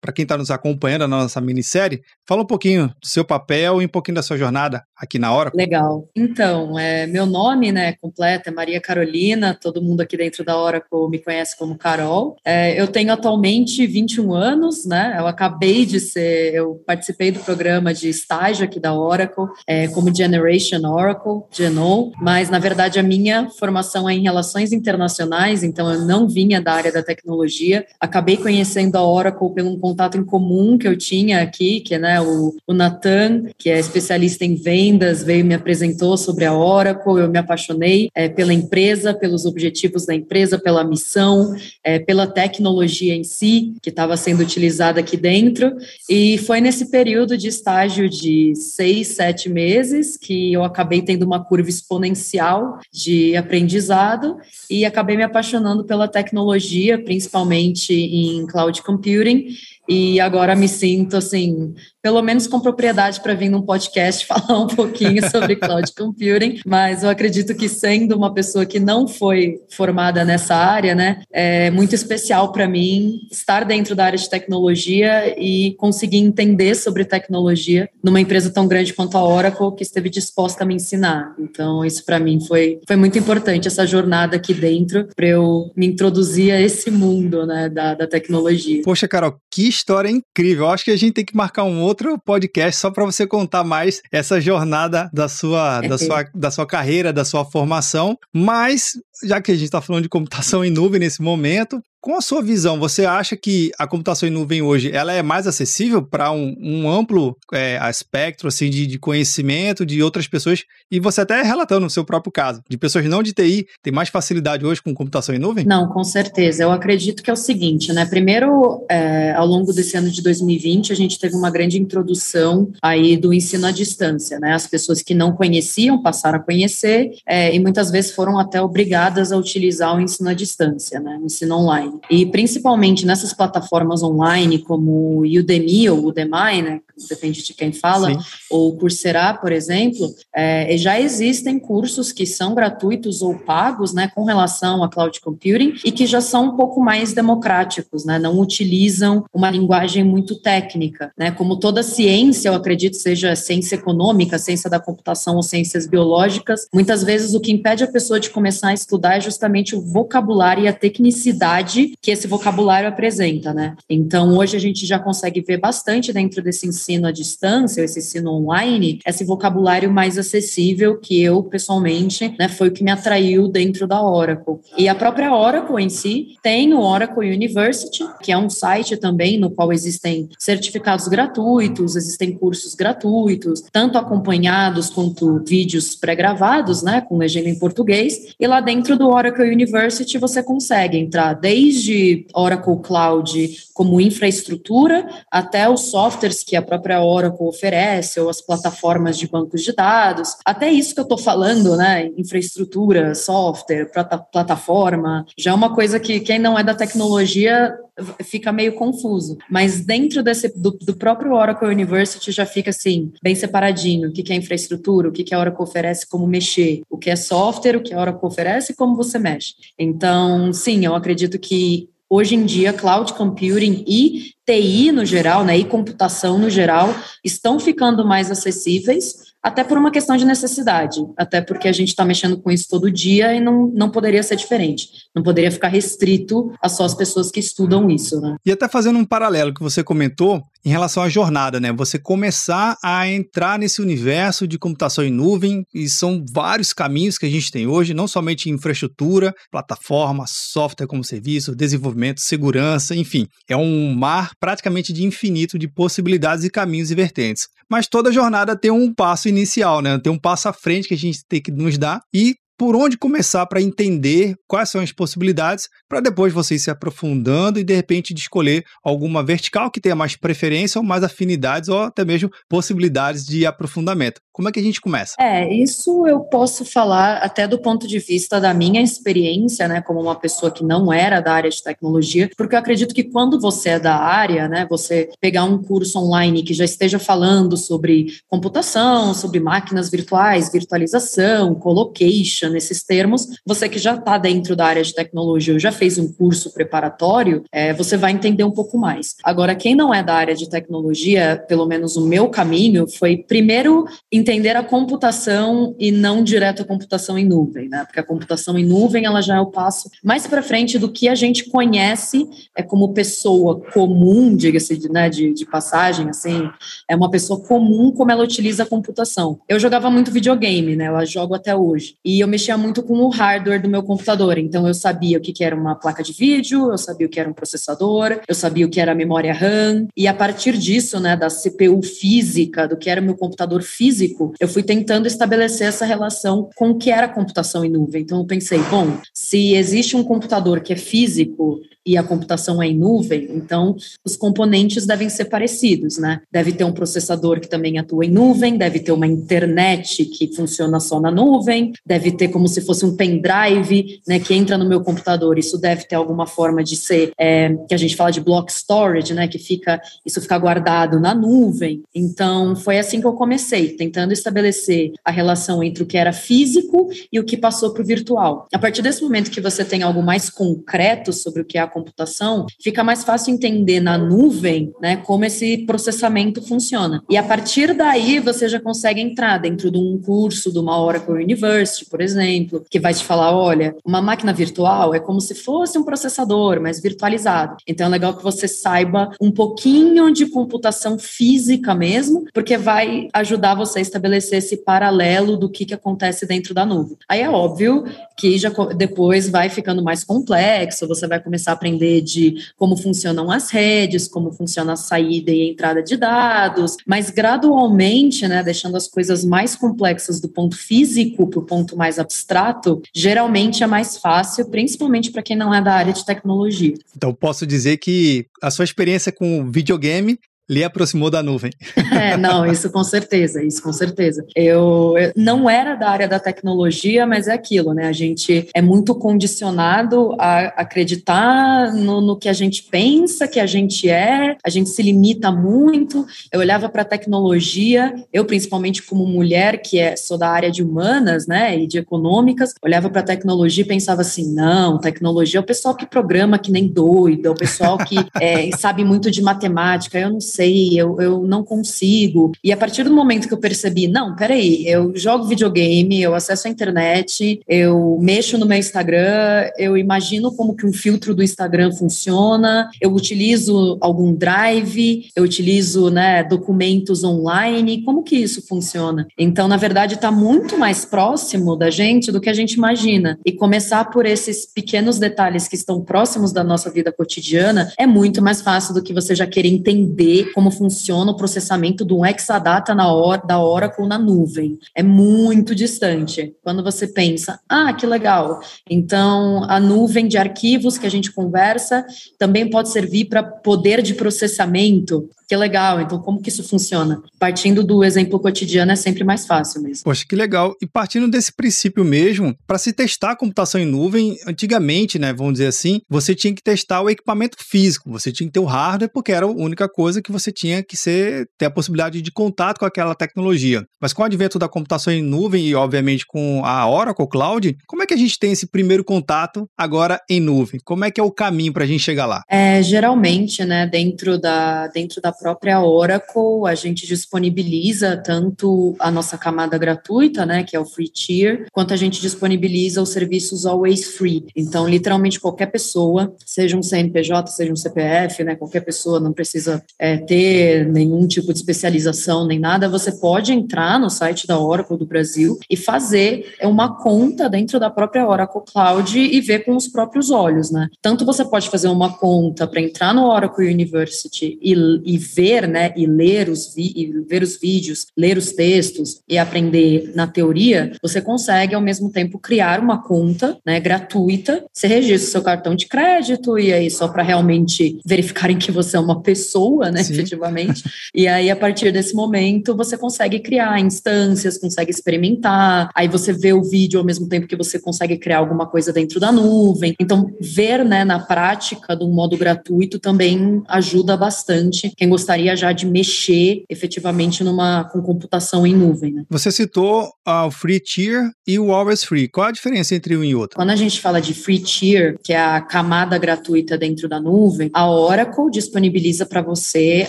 para 0.02 0.14
quem 0.14 0.24
está 0.24 0.38
nos 0.38 0.50
acompanhando 0.50 1.08
na 1.08 1.22
nossa 1.22 1.40
minissérie. 1.40 2.02
Fala 2.28 2.42
um 2.42 2.46
pouquinho 2.46 2.88
do 2.88 3.08
seu 3.08 3.24
papel 3.24 3.82
e 3.82 3.86
um 3.86 3.90
pouquinho 3.90 4.16
da 4.16 4.24
sua 4.24 4.38
jornada 4.38 4.84
aqui 4.98 5.20
na 5.20 5.34
Oracle. 5.34 5.58
Legal. 5.58 6.10
Então, 6.16 6.78
é, 6.78 7.06
meu 7.06 7.26
nome 7.26 7.72
né, 7.72 7.94
completo 8.02 8.50
é 8.50 8.52
Maria 8.52 8.82
Carolina, 8.82 9.58
todo 9.60 9.82
mundo 9.82 10.02
aqui 10.02 10.18
dentro 10.18 10.44
da 10.44 10.58
Oracle 10.58 11.10
me 11.10 11.20
conhece 11.20 11.58
como 11.58 11.78
Carol. 11.78 12.36
É, 12.44 12.80
eu 12.80 12.88
tenho 12.88 13.14
atualmente 13.14 13.86
21 13.86 14.34
anos, 14.34 14.86
né? 14.86 15.16
Eu 15.18 15.28
acabei 15.28 15.86
de 15.86 16.00
ser, 16.00 16.54
eu 16.54 16.82
participei 16.86 17.32
do 17.32 17.40
programa 17.40 17.94
de 17.94 18.10
estágio 18.10 18.66
aqui 18.66 18.80
da 18.80 18.94
Oracle, 18.94 19.46
é, 19.68 19.88
como 19.88 20.14
Generation 20.14 20.82
Oracle, 20.86 21.44
GNO, 21.56 22.12
mas 22.20 22.50
na 22.50 22.60
verdade 22.60 23.00
a 23.00 23.04
minha 23.04 23.50
formação 23.52 24.10
é 24.10 24.14
em 24.14 24.24
relações 24.24 24.72
internacionais, 24.74 25.64
então 25.64 25.92
eu 25.92 26.02
não 26.02 26.28
vinha 26.28 26.60
da 26.60 26.74
área 26.74 26.87
área 26.88 26.92
da 26.92 27.04
tecnologia. 27.04 27.86
Acabei 28.00 28.38
conhecendo 28.38 28.96
a 28.96 29.08
Oracle 29.08 29.54
pelo 29.54 29.72
um 29.72 29.80
contato 29.80 30.18
em 30.18 30.24
comum 30.24 30.78
que 30.78 30.88
eu 30.88 30.98
tinha 30.98 31.42
aqui, 31.42 31.82
que 31.82 31.96
é 31.96 32.00
né, 32.00 32.22
o, 32.22 32.56
o 32.66 32.74
Nathan, 32.74 33.44
que 33.58 33.70
é 33.70 33.80
especialista 33.80 34.46
em 34.46 34.56
vendas, 34.56 35.24
veio 35.24 35.42
e 35.42 35.44
me 35.44 35.54
apresentou 35.54 36.18
sobre 36.18 36.46
a 36.46 36.54
Oracle. 36.54 37.20
Eu 37.20 37.30
me 37.30 37.38
apaixonei 37.38 38.10
é, 38.16 38.30
pela 38.30 38.54
empresa, 38.54 39.14
pelos 39.14 39.46
objetivos 39.46 40.06
da 40.06 40.16
empresa, 40.16 40.58
pela 40.58 40.84
missão, 40.84 41.56
é, 41.84 42.00
pela 42.00 42.26
tecnologia 42.26 43.14
em 43.14 43.24
si, 43.24 43.74
que 43.82 43.90
estava 43.90 44.18
sendo 44.18 44.42
utilizada 44.42 45.00
aqui 45.00 45.18
dentro. 45.18 45.76
E 46.10 46.38
foi 46.40 46.62
nesse 46.62 46.90
período 46.90 47.38
de 47.38 47.48
estágio 47.48 48.10
de 48.10 48.54
seis, 48.56 49.10
sete 49.10 49.50
meses 49.50 50.18
que 50.18 50.54
eu 50.54 50.64
acabei 50.64 51.02
tendo 51.02 51.24
uma 51.24 51.44
curva 51.44 51.70
exponencial 51.70 52.80
de 52.92 53.36
aprendizado 53.36 54.38
e 54.70 54.86
acabei 54.86 55.18
me 55.18 55.24
apaixonando 55.24 55.84
pela 55.84 56.08
tecnologia 56.08 56.77
tecnologia, 56.78 56.98
principalmente 57.00 57.94
em 57.94 58.46
cloud 58.46 58.82
computing, 58.84 59.48
e 59.88 60.20
agora 60.20 60.56
me 60.56 60.68
sinto 60.68 61.18
assim 61.18 61.74
pelo 62.08 62.22
menos 62.22 62.48
com 62.48 62.62
propriedade 62.62 63.20
para 63.20 63.34
vir 63.34 63.50
num 63.50 63.62
podcast 63.62 64.26
falar 64.28 64.60
um 64.60 64.68
pouquinho 64.68 65.30
sobre 65.30 65.58
cloud 65.58 65.92
computing, 65.94 66.62
mas 66.66 67.04
eu 67.04 67.10
acredito 67.10 67.54
que 67.54 67.68
sendo 67.68 68.16
uma 68.16 68.34
pessoa 68.34 68.66
que 68.66 68.80
não 68.80 69.10
foi 69.10 69.60
formada 69.70 70.24
nessa 70.24 70.56
área, 70.56 70.96
né, 70.96 71.22
é 71.34 71.70
muito 71.70 71.94
especial 71.94 72.54
para 72.54 72.66
mim 72.66 73.20
estar 73.30 73.66
dentro 73.66 73.94
da 73.94 74.06
área 74.06 74.18
de 74.18 74.30
tecnologia 74.30 75.36
e 75.38 75.76
conseguir 75.78 76.20
entender 76.20 76.76
sobre 76.76 77.04
tecnologia 77.04 77.90
numa 78.02 78.22
empresa 78.22 78.50
tão 78.50 78.70
grande 78.70 78.94
quanto 78.94 79.18
a 79.18 79.28
Oracle 79.28 79.76
que 79.76 79.84
esteve 79.84 80.10
disposta 80.10 80.64
a 80.64 80.66
me 80.66 80.76
ensinar. 80.76 81.36
Então, 81.38 81.84
isso 81.84 82.06
para 82.06 82.20
mim 82.20 82.40
foi, 82.40 82.80
foi 82.88 82.96
muito 82.96 83.20
importante 83.20 83.68
essa 83.68 83.86
jornada 83.86 84.38
aqui 84.38 84.54
dentro 84.54 85.10
para 85.14 85.28
eu 85.28 85.72
me 85.76 85.86
introduzir 85.86 86.54
a 86.54 86.62
esse 86.62 86.90
mundo, 86.90 87.46
né, 87.46 87.68
da, 87.68 87.96
da 87.96 88.08
tecnologia. 88.08 88.82
Poxa, 88.84 89.10
Carol, 89.10 89.36
que 89.52 89.68
história 89.78 90.10
incrível. 90.10 90.66
Eu 90.66 90.72
acho 90.72 90.86
que 90.86 90.92
a 90.92 90.98
gente 90.98 91.14
tem 91.14 91.26
que 91.26 91.36
marcar 91.36 91.64
um 91.64 91.82
outro 91.82 91.98
outro 91.98 92.20
podcast 92.24 92.80
só 92.80 92.92
para 92.92 93.04
você 93.06 93.26
contar 93.26 93.64
mais 93.64 94.02
essa 94.12 94.40
jornada 94.40 95.10
da 95.12 95.28
sua, 95.28 95.82
da, 95.82 95.98
sua, 95.98 96.26
da 96.34 96.52
sua 96.52 96.66
carreira, 96.66 97.12
da 97.12 97.26
sua 97.26 97.44
formação. 97.44 98.16
Mas, 98.34 98.92
já 99.24 99.42
que 99.42 99.52
a 99.52 99.56
gente 99.56 99.66
está 99.66 99.82
falando 99.82 100.04
de 100.04 100.10
computação 100.10 100.64
em 100.64 100.70
nuvem 100.70 101.00
nesse 101.00 101.22
momento, 101.22 101.82
com 102.02 102.16
a 102.16 102.22
sua 102.22 102.42
visão, 102.42 102.80
você 102.80 103.06
acha 103.06 103.36
que 103.36 103.72
a 103.78 103.88
computação 103.88 104.30
em 104.30 104.32
nuvem 104.32 104.62
hoje 104.62 104.92
ela 104.92 105.12
é 105.12 105.22
mais 105.22 105.48
acessível 105.48 106.02
para 106.02 106.32
um, 106.32 106.56
um, 106.60 106.90
amplo 106.90 107.36
é, 107.54 107.78
espectro 107.90 108.48
assim, 108.48 108.70
de, 108.70 108.86
de, 108.86 109.00
conhecimento 109.00 109.86
de 109.86 110.02
outras 110.02 110.28
pessoas? 110.28 110.64
E 110.92 111.00
você 111.00 111.22
até 111.22 111.42
relatando 111.42 111.82
no 111.82 111.90
seu 111.90 112.06
próprio 112.06 112.32
caso, 112.32 112.62
de 112.70 112.78
pessoas 112.78 113.06
não 113.06 113.24
de 113.24 113.34
TI, 113.34 113.68
tem 113.82 113.92
mais 113.92 114.10
facilidade 114.10 114.66
hoje 114.66 114.82
com 114.82 114.94
computação 114.94 115.34
em 115.36 115.40
nuvem? 115.40 115.66
Não, 115.66 115.90
com 115.90 116.04
certeza. 116.04 116.64
Eu 116.64 116.72
acredito 116.72 117.24
que 117.24 117.30
é 117.30 117.34
o 117.34 117.38
seguinte, 117.38 117.92
né? 117.92 118.06
Primeiro, 118.06 118.86
é, 118.90 119.34
ao 119.34 119.46
longo 119.46 119.74
desse 119.74 119.98
ano 119.98 120.10
de 120.10 120.22
2020, 120.22 120.92
a 120.92 120.96
gente 120.96 121.20
teve 121.20 121.36
uma 121.36 121.50
grande 121.50 121.80
introdução 121.80 122.72
aí 122.82 123.18
do 123.18 123.34
ensino 123.34 123.68
à 123.68 123.72
distância, 123.72 124.40
né? 124.40 124.54
As 124.54 124.68
pessoas 124.68 125.02
que 125.02 125.14
não 125.14 125.34
conheciam 125.34 126.02
passaram 126.02 126.40
a 126.40 126.42
conhecer 126.44 127.12
é, 127.26 127.54
e 127.54 127.60
muitas 127.60 127.92
vezes 127.92 128.12
foram 128.12 128.38
até 128.40 128.62
obrigadas 128.62 129.32
a 129.32 129.38
utilizar 129.38 129.96
o 129.96 130.00
ensino 130.00 130.30
à 130.30 130.34
distância, 130.34 131.00
né? 131.00 131.20
O 131.22 131.26
ensino 131.26 131.56
online. 131.56 131.87
E 132.10 132.26
principalmente 132.26 133.06
nessas 133.06 133.34
plataformas 133.34 134.04
online 134.04 134.60
como 134.60 135.20
o 135.20 135.22
Udemy 135.22 135.90
ou 135.90 136.06
Udemy, 136.06 136.62
né, 136.62 136.82
depende 137.10 137.44
de 137.44 137.54
quem 137.54 137.72
fala, 137.72 138.14
Sim. 138.14 138.20
ou 138.50 138.76
Coursera, 138.78 139.34
por 139.34 139.52
exemplo, 139.52 140.14
é, 140.36 140.78
já 140.78 141.00
existem 141.00 141.60
cursos 141.60 142.12
que 142.12 142.26
são 142.26 142.56
gratuitos 142.56 143.22
ou 143.22 143.38
pagos, 143.38 143.94
né, 143.94 144.10
com 144.14 144.24
relação 144.24 144.84
a 144.84 144.90
cloud 144.90 145.20
computing 145.22 145.76
e 145.84 145.92
que 145.92 146.06
já 146.06 146.22
são 146.22 146.50
um 146.50 146.56
pouco 146.56 146.82
mais 146.82 147.14
democráticos, 147.14 148.06
né, 148.06 148.18
não 148.18 148.40
utilizam 148.40 149.26
uma 149.34 149.50
linguagem 149.52 150.04
muito 150.04 150.36
técnica, 150.42 151.12
né, 151.18 151.32
como 151.32 151.58
toda 151.58 151.84
ciência, 151.84 152.50
eu 152.50 152.56
acredito 152.56 152.96
seja 152.96 153.36
ciência 153.36 153.76
econômica, 153.76 154.40
ciência 154.40 154.70
da 154.70 154.80
computação 154.80 155.36
ou 155.36 155.44
ciências 155.44 155.86
biológicas, 155.88 156.68
muitas 156.74 157.04
vezes 157.04 157.34
o 157.34 157.40
que 157.40 157.52
impede 157.52 157.84
a 157.84 157.92
pessoa 157.92 158.20
de 158.20 158.30
começar 158.30 158.70
a 158.70 158.74
estudar 158.74 159.18
é 159.18 159.22
justamente 159.22 159.76
o 159.76 159.82
vocabulário 159.82 160.64
e 160.64 160.68
a 160.68 160.74
tecnicidade 160.74 161.94
que 162.02 162.12
esse 162.12 162.28
vocabulário 162.28 162.90
apresenta, 162.90 163.54
né? 163.54 163.76
Então, 163.90 164.38
hoje 164.38 164.56
a 164.56 164.60
gente 164.60 164.86
já 164.86 165.00
consegue 165.00 165.42
ver 165.42 165.58
bastante 165.58 166.12
dentro 166.12 166.42
desse 166.42 166.68
ensino 166.68 166.87
ensino 166.88 167.08
à 167.08 167.12
distância, 167.12 167.82
esse 167.82 168.00
ensino 168.00 168.32
online, 168.32 169.00
esse 169.06 169.26
vocabulário 169.26 169.92
mais 169.92 170.18
acessível 170.18 170.98
que 170.98 171.22
eu, 171.22 171.44
pessoalmente, 171.44 172.34
né, 172.40 172.48
foi 172.48 172.70
o 172.70 172.72
que 172.72 172.84
me 172.84 172.92
atraiu 172.92 173.50
dentro 173.50 173.86
da 173.86 174.02
Oracle. 174.02 174.56
E 174.78 174.88
a 174.88 174.96
própria 174.96 175.34
Oracle 175.34 175.84
em 175.84 175.90
si 175.90 176.38
tem 176.42 176.74
o 176.74 176.80
Oracle 176.80 177.30
University, 177.30 178.06
que 178.24 178.32
é 178.32 178.38
um 178.38 178.50
site 178.50 178.96
também 178.96 179.38
no 179.38 179.52
qual 179.52 179.74
existem 179.74 180.30
certificados 180.40 181.08
gratuitos, 181.08 181.96
existem 181.96 182.34
cursos 182.38 182.74
gratuitos, 182.74 183.64
tanto 183.72 183.98
acompanhados 183.98 184.90
quanto 184.90 185.44
vídeos 185.46 185.96
pré-gravados, 185.96 186.82
né, 186.82 187.02
com 187.02 187.18
legenda 187.18 187.50
em 187.50 187.60
português. 187.60 188.34
E 188.40 188.48
lá 188.48 188.62
dentro 188.62 188.98
do 188.98 189.10
Oracle 189.10 189.52
University 189.52 190.18
você 190.18 190.42
consegue 190.42 190.98
entrar 190.98 191.34
desde 191.34 192.26
Oracle 192.34 192.80
Cloud 192.82 193.68
como 193.74 194.00
infraestrutura 194.00 195.08
até 195.30 195.70
os 195.70 195.92
softwares 195.92 196.44
que 196.44 196.56
a 196.56 196.62
própria 196.62 196.77
Oracle 197.02 197.48
oferece 197.48 198.20
ou 198.20 198.30
as 198.30 198.42
plataformas 198.42 199.18
de 199.18 199.28
bancos 199.28 199.62
de 199.64 199.74
dados. 199.74 200.36
Até 200.46 200.70
isso 200.70 200.94
que 200.94 201.00
eu 201.00 201.04
estou 201.04 201.18
falando, 201.18 201.76
né, 201.76 202.10
infraestrutura, 202.18 203.16
software, 203.16 203.92
plataforma, 204.32 205.26
já 205.38 205.52
é 205.52 205.54
uma 205.54 205.74
coisa 205.74 206.00
que 206.00 206.20
quem 206.20 206.40
não 206.40 206.58
é 206.58 206.64
da 206.64 206.76
tecnologia 206.76 207.78
fica 208.24 208.52
meio 208.52 208.74
confuso. 208.74 209.38
Mas 209.50 209.82
dentro 209.86 210.24
desse, 210.24 210.50
do, 210.50 210.72
do, 210.72 210.96
próprio 210.96 211.34
Oracle 211.34 211.68
University 211.68 212.32
já 212.32 212.46
fica 212.46 212.70
assim, 212.70 213.12
bem 213.22 213.36
separadinho, 213.36 214.10
o 214.10 214.14
que, 214.14 214.24
que 214.24 214.34
é 214.34 214.36
infraestrutura, 214.36 215.10
o 215.10 215.12
que, 215.12 215.24
que 215.24 215.34
a 215.34 215.40
Oracle 215.40 215.64
oferece, 215.64 216.08
como 216.08 216.28
mexer, 216.28 216.82
o 216.90 216.98
que 216.98 217.10
é 217.10 217.16
software, 217.16 217.78
o 217.78 217.82
que 217.82 217.94
a 217.94 218.00
Oracle 218.00 218.28
oferece 218.28 218.72
e 218.72 218.76
como 218.76 218.96
você 218.96 219.18
mexe. 219.18 219.54
Então, 219.78 220.54
sim, 220.54 220.86
eu 220.86 220.96
acredito 220.96 221.40
que 221.40 221.90
hoje 222.10 222.36
em 222.36 222.46
dia 222.46 222.74
cloud 222.74 223.14
computing 223.14 223.84
e 223.88 224.32
TI 224.46 224.92
no 224.92 225.06
geral, 225.06 225.44
né, 225.44 225.58
e 225.58 225.66
computação 225.66 226.40
no 226.40 226.50
geral, 226.50 226.96
estão 227.24 227.60
ficando 227.60 228.06
mais 228.06 228.32
acessíveis 228.32 229.28
até 229.48 229.64
por 229.64 229.78
uma 229.78 229.92
questão 229.92 230.18
de 230.18 230.26
necessidade, 230.26 231.00
até 231.16 231.42
porque 231.42 231.68
a 231.68 231.72
gente 231.72 231.90
está 231.90 232.04
mexendo 232.04 232.38
com 232.38 232.52
isso 232.52 232.68
todo 232.70 232.92
dia 232.92 233.34
e 233.34 233.40
não, 233.40 233.68
não 233.68 233.90
poderia 233.90 234.22
ser 234.22 234.36
diferente, 234.36 234.90
não 235.16 235.24
poderia 235.24 235.52
ficar 235.52 235.70
restrito 235.70 236.52
a 236.62 236.68
só 236.68 236.84
as 236.84 236.94
pessoas 236.94 237.32
que 237.32 237.40
estudam 237.40 237.90
isso, 237.90 238.20
né? 238.20 238.36
E 238.46 238.52
até 238.52 238.68
fazendo 238.68 239.00
um 239.00 239.06
paralelo 239.06 239.54
que 239.54 239.62
você 239.62 239.84
comentou 239.84 240.44
em 240.68 240.70
relação 240.70 241.02
à 241.02 241.08
jornada, 241.08 241.62
né? 241.62 241.72
Você 241.72 241.98
começar 241.98 242.76
a 242.84 243.08
entrar 243.08 243.58
nesse 243.58 243.82
universo 243.82 244.46
de 244.46 244.60
computação 244.60 245.02
em 245.02 245.10
nuvem, 245.10 245.64
e 245.74 245.88
são 245.88 246.22
vários 246.34 246.74
caminhos 246.74 247.18
que 247.18 247.26
a 247.26 247.30
gente 247.30 247.50
tem 247.50 247.66
hoje, 247.66 247.94
não 247.94 248.06
somente 248.06 248.50
infraestrutura, 248.50 249.34
plataforma, 249.50 250.26
software 250.28 250.86
como 250.86 251.06
serviço, 251.06 251.56
desenvolvimento, 251.56 252.20
segurança, 252.20 252.94
enfim, 252.94 253.26
é 253.50 253.56
um 253.56 253.94
mar 253.94 254.32
praticamente 254.42 254.92
de 254.92 255.06
infinito 255.06 255.58
de 255.58 255.72
possibilidades 255.72 256.44
e 256.44 256.50
caminhos 256.50 256.92
e 256.92 256.96
vertentes. 256.96 257.48
Mas 257.72 257.88
toda 257.88 258.12
jornada 258.12 258.54
tem 258.54 258.70
um 258.70 258.94
passo 258.94 259.30
inicial, 259.30 259.82
né? 259.82 259.98
Tem 260.04 260.12
um 260.12 260.20
passo 260.20 260.50
à 260.50 260.54
frente 260.54 260.90
que 260.90 260.96
a 260.96 260.98
gente 260.98 261.20
tem 261.30 261.42
que 261.42 261.52
nos 261.52 261.78
dar 261.78 262.02
e 262.14 262.36
por 262.58 262.76
onde 262.76 262.98
começar 262.98 263.46
para 263.46 263.62
entender 263.62 264.36
quais 264.48 264.70
são 264.70 264.82
as 264.82 264.92
possibilidades, 264.92 265.70
para 265.88 266.00
depois 266.00 266.34
você 266.34 266.56
ir 266.56 266.60
se 266.60 266.72
aprofundando 266.72 267.60
e 267.60 267.64
de 267.64 267.76
repente 267.76 268.14
de 268.14 268.20
escolher 268.20 268.66
alguma 268.84 269.24
vertical 269.24 269.70
que 269.70 269.80
tenha 269.80 269.96
mais 269.96 270.16
preferência 270.16 270.80
ou 270.80 270.86
mais 270.86 271.04
afinidades 271.04 271.70
ou 271.70 271.84
até 271.84 272.04
mesmo 272.04 272.32
possibilidades 272.50 273.26
de 273.26 273.46
aprofundamento. 273.46 274.22
Como 274.38 274.48
é 274.48 274.52
que 274.52 274.60
a 274.60 274.64
gente 274.64 274.80
começa? 274.80 275.16
É, 275.20 275.52
isso 275.52 276.06
eu 276.06 276.20
posso 276.20 276.64
falar 276.64 277.18
até 277.24 277.48
do 277.48 277.58
ponto 277.58 277.88
de 277.88 277.98
vista 277.98 278.40
da 278.40 278.54
minha 278.54 278.84
experiência, 278.84 279.68
né, 279.68 279.82
como 279.82 280.00
uma 280.00 280.14
pessoa 280.14 280.52
que 280.52 280.64
não 280.64 280.94
era 280.94 281.20
da 281.20 281.34
área 281.34 281.50
de 281.50 281.64
tecnologia, 281.64 282.30
porque 282.38 282.54
eu 282.54 282.60
acredito 282.60 282.94
que 282.94 283.04
quando 283.04 283.40
você 283.40 283.70
é 283.70 283.80
da 283.80 283.96
área, 283.96 284.48
né, 284.48 284.68
você 284.70 285.10
pegar 285.20 285.44
um 285.44 285.58
curso 285.58 285.98
online 285.98 286.44
que 286.44 286.54
já 286.54 286.64
esteja 286.64 287.00
falando 287.00 287.58
sobre 287.58 288.14
computação, 288.28 289.12
sobre 289.16 289.40
máquinas 289.40 289.90
virtuais, 289.90 290.52
virtualização, 290.52 291.56
colocation, 291.56 292.50
nesses 292.50 292.84
termos, 292.84 293.26
você 293.44 293.68
que 293.68 293.80
já 293.80 293.96
está 293.96 294.20
dentro 294.20 294.56
da 294.56 294.68
área 294.68 294.84
de 294.84 294.94
tecnologia 294.94 295.56
ou 295.56 295.60
já 295.60 295.72
fez 295.72 295.98
um 295.98 296.14
curso 296.14 296.54
preparatório, 296.54 297.44
é, 297.52 297.74
você 297.74 297.98
vai 297.98 298.12
entender 298.12 298.44
um 298.44 298.52
pouco 298.52 298.78
mais. 298.78 299.16
Agora, 299.24 299.56
quem 299.56 299.74
não 299.74 299.92
é 299.92 300.04
da 300.04 300.14
área 300.14 300.36
de 300.36 300.48
tecnologia, 300.48 301.44
pelo 301.48 301.66
menos 301.66 301.96
o 301.96 302.06
meu 302.06 302.30
caminho 302.30 302.88
foi 302.88 303.18
primeiro 303.18 303.88
entender 304.28 304.58
a 304.58 304.64
computação 304.64 305.74
e 305.80 305.90
não 305.90 306.22
direto 306.22 306.62
a 306.62 306.66
computação 306.66 307.18
em 307.18 307.26
nuvem, 307.26 307.70
né? 307.70 307.86
Porque 307.86 308.00
a 308.00 308.04
computação 308.04 308.60
em 308.60 308.66
nuvem 308.66 309.06
ela 309.06 309.22
já 309.22 309.38
é 309.38 309.40
o 309.40 309.46
passo 309.46 309.90
mais 310.04 310.28
para 310.28 310.44
frente 310.44 310.78
do 310.78 310.92
que 310.92 311.08
a 311.08 311.16
gente 311.16 311.50
conhece 311.50 312.28
é 312.54 312.62
como 312.62 312.94
pessoa 312.94 313.62
comum, 313.74 314.36
diga-se 314.36 314.78
de, 314.78 314.90
né, 314.90 315.10
de, 315.10 315.34
de 315.34 315.46
passagem, 315.46 316.10
assim, 316.10 316.50
é 316.90 316.96
uma 316.96 317.10
pessoa 317.10 317.40
comum 317.40 317.92
como 317.92 318.12
ela 318.12 318.24
utiliza 318.24 318.64
a 318.64 318.66
computação. 318.66 319.40
Eu 319.48 319.60
jogava 319.60 319.90
muito 319.90 320.12
videogame, 320.12 320.76
né? 320.76 320.90
Eu 320.90 321.06
jogo 321.06 321.34
até 321.34 321.56
hoje. 321.56 321.96
E 322.04 322.20
eu 322.20 322.28
mexia 322.28 322.58
muito 322.58 322.84
com 322.84 322.96
o 322.96 323.10
hardware 323.10 323.62
do 323.62 323.70
meu 323.70 323.82
computador. 323.82 324.38
Então 324.38 324.68
eu 324.68 324.74
sabia 324.74 325.18
o 325.18 325.22
que, 325.22 325.32
que 325.32 325.44
era 325.44 325.56
uma 325.56 325.76
placa 325.76 326.04
de 326.04 326.12
vídeo, 326.12 326.70
eu 326.70 326.78
sabia 326.78 327.08
o 327.08 327.10
que 327.10 327.20
era 327.20 327.30
um 327.30 327.34
processador, 327.34 328.20
eu 328.28 328.36
sabia 328.36 328.66
o 328.66 328.70
que 328.70 328.82
era 328.82 328.92
a 328.92 328.96
memória 328.96 329.34
RAM. 329.34 329.88
E 329.96 330.06
a 330.06 330.14
partir 330.14 330.58
disso, 330.58 331.00
né, 331.00 331.16
da 331.16 331.30
CPU 331.30 331.82
física, 331.82 332.68
do 332.68 332.76
que 332.76 332.90
era 332.90 333.00
o 333.00 333.04
meu 333.04 333.16
computador 333.16 333.62
físico, 333.62 334.17
físico, 334.18 334.34
eu 334.40 334.48
fui 334.48 334.64
tentando 334.64 335.08
estabelecer 335.08 335.68
essa 335.68 335.86
relação 335.86 336.50
com 336.56 336.72
o 336.72 336.78
que 336.78 336.90
era 336.90 337.08
computação 337.08 337.64
em 337.64 337.70
nuvem. 337.70 338.02
Então 338.02 338.20
eu 338.20 338.26
pensei, 338.26 338.60
bom, 338.70 338.98
se 339.14 339.54
existe 339.54 339.96
um 339.96 340.04
computador 340.04 340.62
que 340.62 340.74
é 340.74 340.76
físico 340.76 341.60
e 341.88 341.98
a 341.98 342.04
computação 342.04 342.62
é 342.62 342.68
em 342.68 342.78
nuvem, 342.78 343.30
então 343.34 343.76
os 344.04 344.18
componentes 344.18 344.86
devem 344.86 345.10
ser 345.10 345.26
parecidos, 345.26 345.98
né? 345.98 346.20
Deve 346.30 346.52
ter 346.52 346.66
um 346.66 346.74
processador 346.74 347.40
que 347.40 347.48
também 347.48 347.80
atua 347.80 348.06
em 348.06 348.12
nuvem, 348.12 348.58
deve 348.58 348.80
ter 348.80 348.92
uma 348.92 349.08
internet 349.08 350.04
que 350.06 350.36
funciona 350.36 350.82
só 350.82 351.00
na 351.00 351.10
nuvem, 351.10 351.72
deve 351.86 352.12
ter 352.12 352.28
como 352.28 352.48
se 352.48 352.60
fosse 352.60 352.86
um 352.86 352.96
pendrive, 352.96 354.02
né, 354.06 354.20
que 354.20 354.34
entra 354.34 354.58
no 354.58 354.68
meu 354.68 354.82
computador. 354.82 355.40
Isso 355.40 355.58
deve 355.58 355.86
ter 355.86 355.96
alguma 355.96 356.28
forma 356.28 356.62
de 356.62 356.76
ser, 356.76 357.14
é, 357.18 357.56
que 357.68 357.74
a 357.74 357.78
gente 357.78 357.96
fala 357.96 358.12
de 358.12 358.20
block 358.20 358.52
storage, 358.52 359.14
né, 359.14 359.28
que 359.28 359.40
fica, 359.40 359.82
isso 360.06 360.20
fica 360.22 360.38
guardado 360.38 361.00
na 361.00 361.16
nuvem. 361.16 361.84
Então 361.96 362.56
foi 362.56 362.78
assim 362.80 363.00
que 363.00 363.08
eu 363.08 363.14
comecei, 363.14 363.70
tentando 363.70 364.12
estabelecer 364.12 364.92
a 365.06 365.12
relação 365.12 365.64
entre 365.64 365.84
o 365.84 365.86
que 365.86 365.98
era 365.98 366.12
físico 366.12 366.90
e 367.12 367.20
o 367.20 367.24
que 367.24 367.38
passou 367.38 367.72
para 367.72 367.82
o 367.82 367.86
virtual. 367.86 368.48
A 368.54 368.60
partir 368.60 368.82
desse 368.82 369.02
momento 369.02 369.32
que 369.32 369.40
você 369.40 369.64
tem 369.64 369.84
algo 369.84 370.04
mais 370.04 370.30
concreto 370.30 371.14
sobre 371.14 371.42
o 371.42 371.46
que 371.46 371.58
é 371.58 371.62
a 371.62 371.68
computação, 371.78 372.46
fica 372.62 372.84
mais 372.84 373.04
fácil 373.04 373.34
entender 373.34 373.80
na 373.80 373.98
nuvem, 373.98 374.74
né, 374.82 374.98
como 374.98 375.26
esse 375.26 375.60
processamento 375.60 376.42
funciona. 376.42 377.04
E 377.10 377.18
a 377.18 377.24
partir 377.24 377.74
daí 377.74 378.20
você 378.20 378.50
já 378.50 378.60
consegue 378.60 379.02
entrar 379.02 379.38
dentro 379.38 379.70
de 379.70 379.78
um 379.78 380.00
curso 380.00 380.52
de 380.52 380.60
uma 380.60 380.82
Oracle 380.82 381.24
University, 381.24 381.90
por 381.90 382.02
exemplo, 382.02 382.64
que 382.70 382.80
vai 382.80 382.94
te 382.94 383.04
falar, 383.04 383.36
olha, 383.36 383.76
uma 383.86 384.02
máquina 384.02 384.34
virtual 384.34 384.94
é 384.94 385.00
como 385.00 385.22
se 385.22 385.36
fosse 385.36 385.78
um 385.78 385.84
processador, 385.84 386.60
mas 386.62 386.82
virtualizado. 386.82 387.58
Então 387.68 387.88
é 387.88 387.90
legal 387.90 388.16
que 388.16 388.24
você 388.24 388.48
saiba 388.48 389.12
um 389.22 389.32
pouquinho 389.32 390.12
de 390.12 390.28
computação 390.28 390.98
física 390.98 391.76
mesmo, 391.76 392.26
porque 392.34 392.58
vai 392.58 393.08
ajudar 393.14 393.56
você 393.56 393.80
a 393.80 393.82
estabelecer 393.82 394.40
esse 394.40 394.58
paralelo 394.58 395.38
do 395.38 395.50
que, 395.50 395.66
que 395.66 395.74
acontece 395.74 396.26
dentro 396.26 396.54
da 396.54 396.66
nuvem. 396.66 396.98
Aí 397.08 397.22
é 397.22 397.30
óbvio 397.30 397.86
que 398.18 398.38
já 398.38 398.50
depois 398.76 399.30
vai 399.30 399.50
ficando 399.50 399.84
mais 399.84 400.04
complexo, 400.04 400.88
você 400.88 401.08
vai 401.08 401.20
começar 401.20 401.52
a 401.52 401.56
de 401.76 402.36
como 402.56 402.78
funcionam 402.78 403.32
as 403.32 403.50
redes, 403.50 404.08
como 404.08 404.32
funciona 404.32 404.74
a 404.74 404.76
saída 404.76 405.32
e 405.32 405.42
a 405.42 405.52
entrada 405.52 405.82
de 405.82 405.98
dados, 405.98 406.78
mas 406.86 407.10
gradualmente, 407.10 408.28
né, 408.28 408.44
deixando 408.44 408.78
as 408.78 408.88
coisas 408.88 409.26
mais 409.26 409.56
complexas 409.56 410.22
do 410.22 410.30
ponto 410.30 410.56
físico 410.56 411.28
para 411.28 411.40
o 411.40 411.46
ponto 411.46 411.76
mais 411.76 411.98
abstrato, 411.98 412.82
geralmente 412.94 413.64
é 413.64 413.68
mais 413.68 413.98
fácil, 413.98 414.50
principalmente 414.50 415.12
para 415.12 415.24
quem 415.24 415.36
não 415.36 415.54
é 415.54 415.62
da 415.62 415.74
área 415.74 415.94
de 415.94 416.06
tecnologia. 416.06 416.76
Então, 416.96 417.14
posso 417.14 417.48
dizer 417.48 417.78
que 417.78 418.28
a 418.42 418.52
sua 418.52 418.66
experiência 418.66 419.12
com 419.12 419.50
videogame 419.50 420.20
lhe 420.50 420.64
aproximou 420.64 421.10
da 421.10 421.22
nuvem. 421.22 421.52
É, 421.98 422.16
não, 422.16 422.46
isso 422.46 422.70
com 422.70 422.84
certeza, 422.84 423.44
isso 423.44 423.62
com 423.62 423.74
certeza. 423.74 424.24
Eu, 424.36 424.94
eu, 424.98 425.12
não 425.16 425.50
era 425.50 425.74
da 425.74 425.90
área 425.90 426.08
da 426.08 426.20
tecnologia, 426.20 427.08
mas 427.08 427.28
é 427.28 427.34
aquilo, 427.34 427.74
né? 427.74 427.88
A 427.88 427.92
gente 427.92 428.48
é 428.54 428.62
muito 428.62 428.94
condicionado 428.94 430.16
a 430.20 430.48
acreditar 430.50 431.74
no, 431.74 432.00
no 432.00 432.16
que 432.16 432.30
a 432.30 432.34
gente 432.34 432.64
pensa 432.64 433.28
que 433.28 433.40
a 433.40 433.48
gente 433.48 433.90
é, 433.90 434.36
a 434.46 434.50
gente 434.50 434.70
se 434.70 434.84
limita 434.84 435.32
muito. 435.32 436.06
Eu 436.32 436.40
olhava 436.40 436.70
para 436.70 436.84
a 436.84 436.86
tecnologia, 436.86 437.96
eu 438.14 438.26
principalmente 438.26 438.84
como 438.84 439.08
mulher, 439.08 439.62
que 439.62 439.80
é, 439.80 439.96
sou 439.96 440.18
da 440.18 440.30
área 440.30 440.52
de 440.52 440.62
humanas, 440.62 441.26
né, 441.26 441.58
e 441.58 441.66
de 441.66 441.80
econômicas, 441.80 442.54
olhava 442.64 442.90
para 442.92 443.02
a 443.02 443.06
tecnologia 443.06 443.64
e 443.64 443.68
pensava 443.68 444.02
assim: 444.02 444.36
não, 444.36 444.78
tecnologia 444.78 445.40
é 445.40 445.42
o 445.42 445.46
pessoal 445.46 445.74
que 445.74 445.86
programa 445.88 446.38
que 446.38 446.52
nem 446.52 446.68
doido, 446.68 447.28
é 447.28 447.30
o 447.32 447.36
pessoal 447.36 447.78
que 447.78 447.96
é, 448.22 448.56
sabe 448.56 448.84
muito 448.84 449.10
de 449.10 449.22
matemática. 449.22 449.98
Eu 449.98 450.12
não 450.12 450.22
sei 450.22 450.37
sei, 450.38 450.80
eu, 450.80 451.02
eu 451.02 451.24
não 451.24 451.44
consigo. 451.44 452.32
E 452.44 452.52
a 452.52 452.58
partir 452.58 452.84
do 452.84 452.94
momento 452.94 453.28
que 453.28 453.34
eu 453.34 453.40
percebi, 453.40 453.88
não, 453.88 454.16
peraí, 454.16 454.68
eu 454.68 454.96
jogo 454.96 455.26
videogame, 455.26 456.02
eu 456.02 456.14
acesso 456.14 456.48
a 456.48 456.52
internet, 456.52 457.40
eu 457.48 457.98
mexo 458.02 458.38
no 458.38 458.46
meu 458.46 458.58
Instagram, 458.58 459.50
eu 459.58 459.76
imagino 459.78 460.32
como 460.32 460.56
que 460.56 460.66
um 460.66 460.74
filtro 460.74 461.16
do 461.16 461.24
Instagram 461.24 461.72
funciona, 461.72 462.70
eu 462.80 462.94
utilizo 462.94 463.78
algum 463.82 464.14
drive, 464.14 465.08
eu 465.16 465.24
utilizo 465.24 465.90
né, 465.90 466.24
documentos 466.24 467.04
online, 467.04 467.82
como 467.84 468.04
que 468.04 468.16
isso 468.16 468.46
funciona? 468.48 469.08
Então, 469.18 469.48
na 469.48 469.58
verdade, 469.58 469.96
está 469.96 470.12
muito 470.12 470.58
mais 470.58 470.86
próximo 470.86 471.56
da 471.56 471.70
gente 471.70 472.12
do 472.12 472.22
que 472.22 472.30
a 472.30 472.34
gente 472.34 472.54
imagina. 472.54 473.20
E 473.26 473.32
começar 473.32 473.86
por 473.86 474.06
esses 474.06 474.46
pequenos 474.46 475.00
detalhes 475.00 475.48
que 475.48 475.56
estão 475.56 475.82
próximos 475.82 476.32
da 476.32 476.44
nossa 476.44 476.70
vida 476.70 476.92
cotidiana 476.92 477.72
é 477.78 477.88
muito 477.88 478.22
mais 478.22 478.42
fácil 478.42 478.74
do 478.74 478.84
que 478.84 478.94
você 478.94 479.16
já 479.16 479.26
querer 479.26 479.50
entender 479.50 480.27
como 480.34 480.52
funciona 480.52 481.12
o 481.12 481.18
processamento 481.18 481.86
um 481.98 482.06
exadata 482.06 482.76
na 482.76 482.92
hora, 482.92 483.22
da 483.26 483.40
Oracle 483.40 483.88
na 483.88 483.98
nuvem. 483.98 484.58
É 484.76 484.84
muito 484.84 485.56
distante. 485.56 486.36
Quando 486.44 486.64
você 486.64 486.88
pensa, 486.88 487.40
ah, 487.50 487.74
que 487.74 487.86
legal. 487.86 488.40
Então, 488.70 489.44
a 489.50 489.60
nuvem 489.60 490.08
de 490.08 490.18
arquivos 490.18 490.78
que 490.78 490.86
a 490.86 490.92
gente 490.92 491.12
conversa 491.12 491.86
também 492.18 492.50
pode 492.50 492.70
servir 492.70 493.06
para 493.06 493.24
poder 493.24 493.82
de 493.82 493.94
processamento 493.94 495.10
que 495.28 495.36
legal. 495.36 495.82
Então, 495.82 496.00
como 496.00 496.22
que 496.22 496.30
isso 496.30 496.44
funciona? 496.44 497.02
Partindo 497.20 497.64
do 497.64 497.84
exemplo 497.84 498.20
cotidiano 498.20 498.72
é 498.72 498.76
sempre 498.76 499.04
mais 499.04 499.26
fácil 499.26 499.62
mesmo. 499.62 499.84
Poxa, 499.84 500.06
que 500.08 500.16
legal. 500.16 500.56
E 500.62 500.66
partindo 500.66 501.08
desse 501.10 501.34
princípio 501.34 501.84
mesmo, 501.84 502.36
para 502.48 502.58
se 502.58 502.72
testar 502.72 503.12
a 503.12 503.16
computação 503.16 503.60
em 503.60 503.66
nuvem, 503.66 504.18
antigamente, 504.26 504.98
né, 504.98 505.12
vamos 505.12 505.34
dizer 505.34 505.48
assim, 505.48 505.82
você 505.90 506.16
tinha 506.16 506.34
que 506.34 506.42
testar 506.42 506.82
o 506.82 506.90
equipamento 506.90 507.38
físico, 507.40 507.92
você 507.92 508.12
tinha 508.12 508.28
que 508.28 508.34
ter 508.34 508.40
o 508.40 508.46
hardware, 508.46 508.92
porque 508.94 509.12
era 509.12 509.26
a 509.26 509.30
única 509.30 509.68
coisa 509.68 510.02
que 510.02 510.12
você 510.12 510.32
tinha 510.32 510.64
que 510.64 510.78
ser, 510.78 511.28
ter 511.38 511.46
a 511.46 511.52
possibilidade 511.52 512.02
de 512.02 512.12
contato 512.12 512.60
com 512.60 512.66
aquela 512.66 512.96
tecnologia. 512.96 513.66
Mas 513.82 513.92
com 513.92 514.04
o 514.04 514.06
advento 514.06 514.40
da 514.40 514.48
computação 514.48 514.94
em 514.94 515.02
nuvem 515.02 515.46
e, 515.46 515.56
obviamente, 515.56 516.06
com 516.08 516.42
a 516.46 516.70
Oracle 516.70 517.08
Cloud, 517.10 517.58
como 517.68 517.84
é 517.84 517.86
que 517.86 517.94
a 517.94 517.98
gente 517.98 518.18
tem 518.18 518.32
esse 518.32 518.48
primeiro 518.50 518.84
contato 518.84 519.46
agora 519.58 520.00
em 520.10 520.22
nuvem? 520.22 520.60
Como 520.64 520.86
é 520.86 520.92
que 520.92 521.02
é 521.02 521.04
o 521.04 521.12
caminho 521.12 521.52
para 521.52 521.66
a 521.66 521.68
gente 521.68 521.84
chegar 521.84 522.06
lá? 522.06 522.22
É, 522.30 522.62
geralmente, 522.64 523.44
né, 523.44 523.68
dentro 523.68 524.18
da, 524.18 524.68
dentro 524.68 525.02
da 525.02 525.12
própria 525.20 525.62
Oracle, 525.62 526.48
a 526.48 526.56
gente 526.56 526.86
disponibiliza 526.86 527.98
tanto 527.98 528.76
a 528.80 528.90
nossa 528.92 529.18
camada 529.18 529.58
gratuita, 529.58 530.26
né, 530.26 530.44
que 530.44 530.56
é 530.56 530.60
o 530.60 530.66
Free 530.66 530.90
Tier, 530.90 531.46
quanto 531.52 531.74
a 531.74 531.78
gente 531.78 532.02
disponibiliza 532.02 532.82
os 532.82 532.90
serviços 532.90 533.46
Always 533.46 533.96
Free. 533.96 534.26
Então, 534.36 534.68
literalmente 534.68 535.20
qualquer 535.20 535.48
pessoa, 535.48 536.14
seja 536.26 536.58
um 536.58 536.64
CNPJ, 536.64 537.28
seja 537.32 537.52
um 537.52 537.56
CPF, 537.56 538.24
né, 538.24 538.36
qualquer 538.36 538.62
pessoa 538.62 539.00
não 539.00 539.14
precisa 539.14 539.64
é, 539.80 539.98
ter 539.98 540.66
nenhum 540.66 541.08
tipo 541.08 541.34
de 541.34 541.40
especialização 541.40 542.26
nem 542.26 542.40
nada, 542.40 542.70
você 542.70 542.92
pode 542.92 543.32
entrar 543.32 543.80
no 543.80 543.90
site 543.90 544.28
da 544.28 544.40
Oracle 544.40 544.78
do 544.78 544.86
Brasil 544.86 545.38
e 545.50 545.56
fazer 545.56 546.36
uma 546.42 546.78
conta 546.78 547.30
dentro 547.30 547.60
da 547.60 547.70
própria 547.70 548.08
Oracle 548.08 548.42
Cloud 548.52 548.98
e 549.00 549.20
ver 549.22 549.46
com 549.46 549.56
os 549.56 549.68
próprios 549.68 550.12
olhos, 550.12 550.52
né? 550.52 550.68
Tanto 550.82 551.06
você 551.06 551.26
pode 551.26 551.50
fazer 551.50 551.68
uma 551.68 551.98
conta 551.98 552.48
para 552.48 552.62
entrar 552.62 552.94
no 552.94 553.08
Oracle 553.08 553.52
University 553.52 554.38
e, 554.42 554.54
e 554.86 555.00
ver, 555.16 555.48
né, 555.48 555.74
e 555.76 555.86
ler 555.86 556.30
os, 556.30 556.54
vi, 556.54 556.94
ver 557.08 557.24
os 557.24 557.38
vídeos, 557.38 557.88
ler 557.98 558.18
os 558.18 558.32
textos 558.32 559.02
e 559.08 559.18
aprender 559.18 559.92
na 559.96 560.08
teoria, 560.08 560.72
você 560.82 561.02
consegue 561.02 561.56
ao 561.56 561.62
mesmo 561.62 561.92
tempo 561.92 562.20
criar 562.20 562.60
uma 562.60 562.82
conta, 562.82 563.38
né, 563.46 563.60
gratuita. 563.60 564.46
Você 564.54 564.68
registra 564.68 565.08
o 565.08 565.12
seu 565.12 565.22
cartão 565.22 565.56
de 565.56 565.68
crédito 565.68 566.38
e 566.38 566.54
aí 566.54 566.70
só 566.70 566.88
para 566.88 567.04
realmente 567.04 567.80
verificarem 567.86 568.38
que 568.38 568.52
você 568.52 568.78
é 568.78 568.80
uma 568.80 569.02
pessoa, 569.02 569.72
né, 569.72 569.84
Sim. 569.84 569.94
efetivamente. 569.94 570.64
e 570.94 571.08
aí 571.08 571.30
a 571.30 571.36
partir 571.36 571.72
desse 571.72 571.94
momento 571.94 572.56
você 572.56 572.78
consegue 572.78 573.20
criar 573.20 573.60
instâncias, 573.60 574.38
consegue 574.38 574.72
experimentar. 574.72 575.70
Aí 575.76 575.88
você 575.88 576.14
vê 576.14 576.34
o 576.34 576.44
vídeo 576.44 576.80
ao 576.80 576.86
mesmo 576.86 577.08
tempo 577.08 577.28
que 577.28 577.36
você 577.36 577.60
consegue 577.60 577.98
criar 577.98 578.20
alguma 578.20 578.46
coisa 578.46 578.74
dentro 578.74 579.00
da 579.00 579.12
nuvem. 579.12 579.76
Então 579.80 580.12
ver, 580.20 580.64
né, 580.66 580.84
na 580.84 581.00
prática 581.00 581.76
de 581.76 581.84
um 581.84 581.94
modo 581.94 582.18
gratuito 582.18 582.80
também 582.80 583.42
ajuda 583.48 583.96
bastante 583.96 584.72
quem 584.76 584.88
gostaria 584.98 585.36
já 585.36 585.52
de 585.52 585.68
mexer 585.68 586.44
efetivamente 586.50 587.24
numa 587.24 587.66
com 587.66 587.80
computação 587.84 588.48
em 588.48 588.56
nuvem. 588.56 588.94
Né? 588.94 589.06
Você 589.12 589.32
citou 589.32 589.92
o 590.06 590.32
Free 590.32 590.60
Tier 590.60 591.12
e 591.28 591.38
o 591.38 591.54
Always 591.54 591.84
Free. 591.84 592.08
Qual 592.08 592.26
a 592.26 592.32
diferença 592.32 592.74
entre 592.74 592.98
um 592.98 593.04
e 593.04 593.14
outro? 593.14 593.36
Quando 593.36 593.52
a 593.52 593.56
gente 593.56 593.80
fala 593.80 594.02
de 594.02 594.16
Free 594.16 594.40
Tier, 594.40 594.98
que 595.04 595.14
é 595.14 595.20
a 595.20 595.40
camada 595.40 596.00
gratuita 596.00 596.58
dentro 596.58 596.90
da 596.90 597.00
nuvem, 597.00 597.52
a 597.54 597.70
Oracle 597.70 598.32
disponibiliza 598.32 599.06
para 599.06 599.22
você 599.22 599.86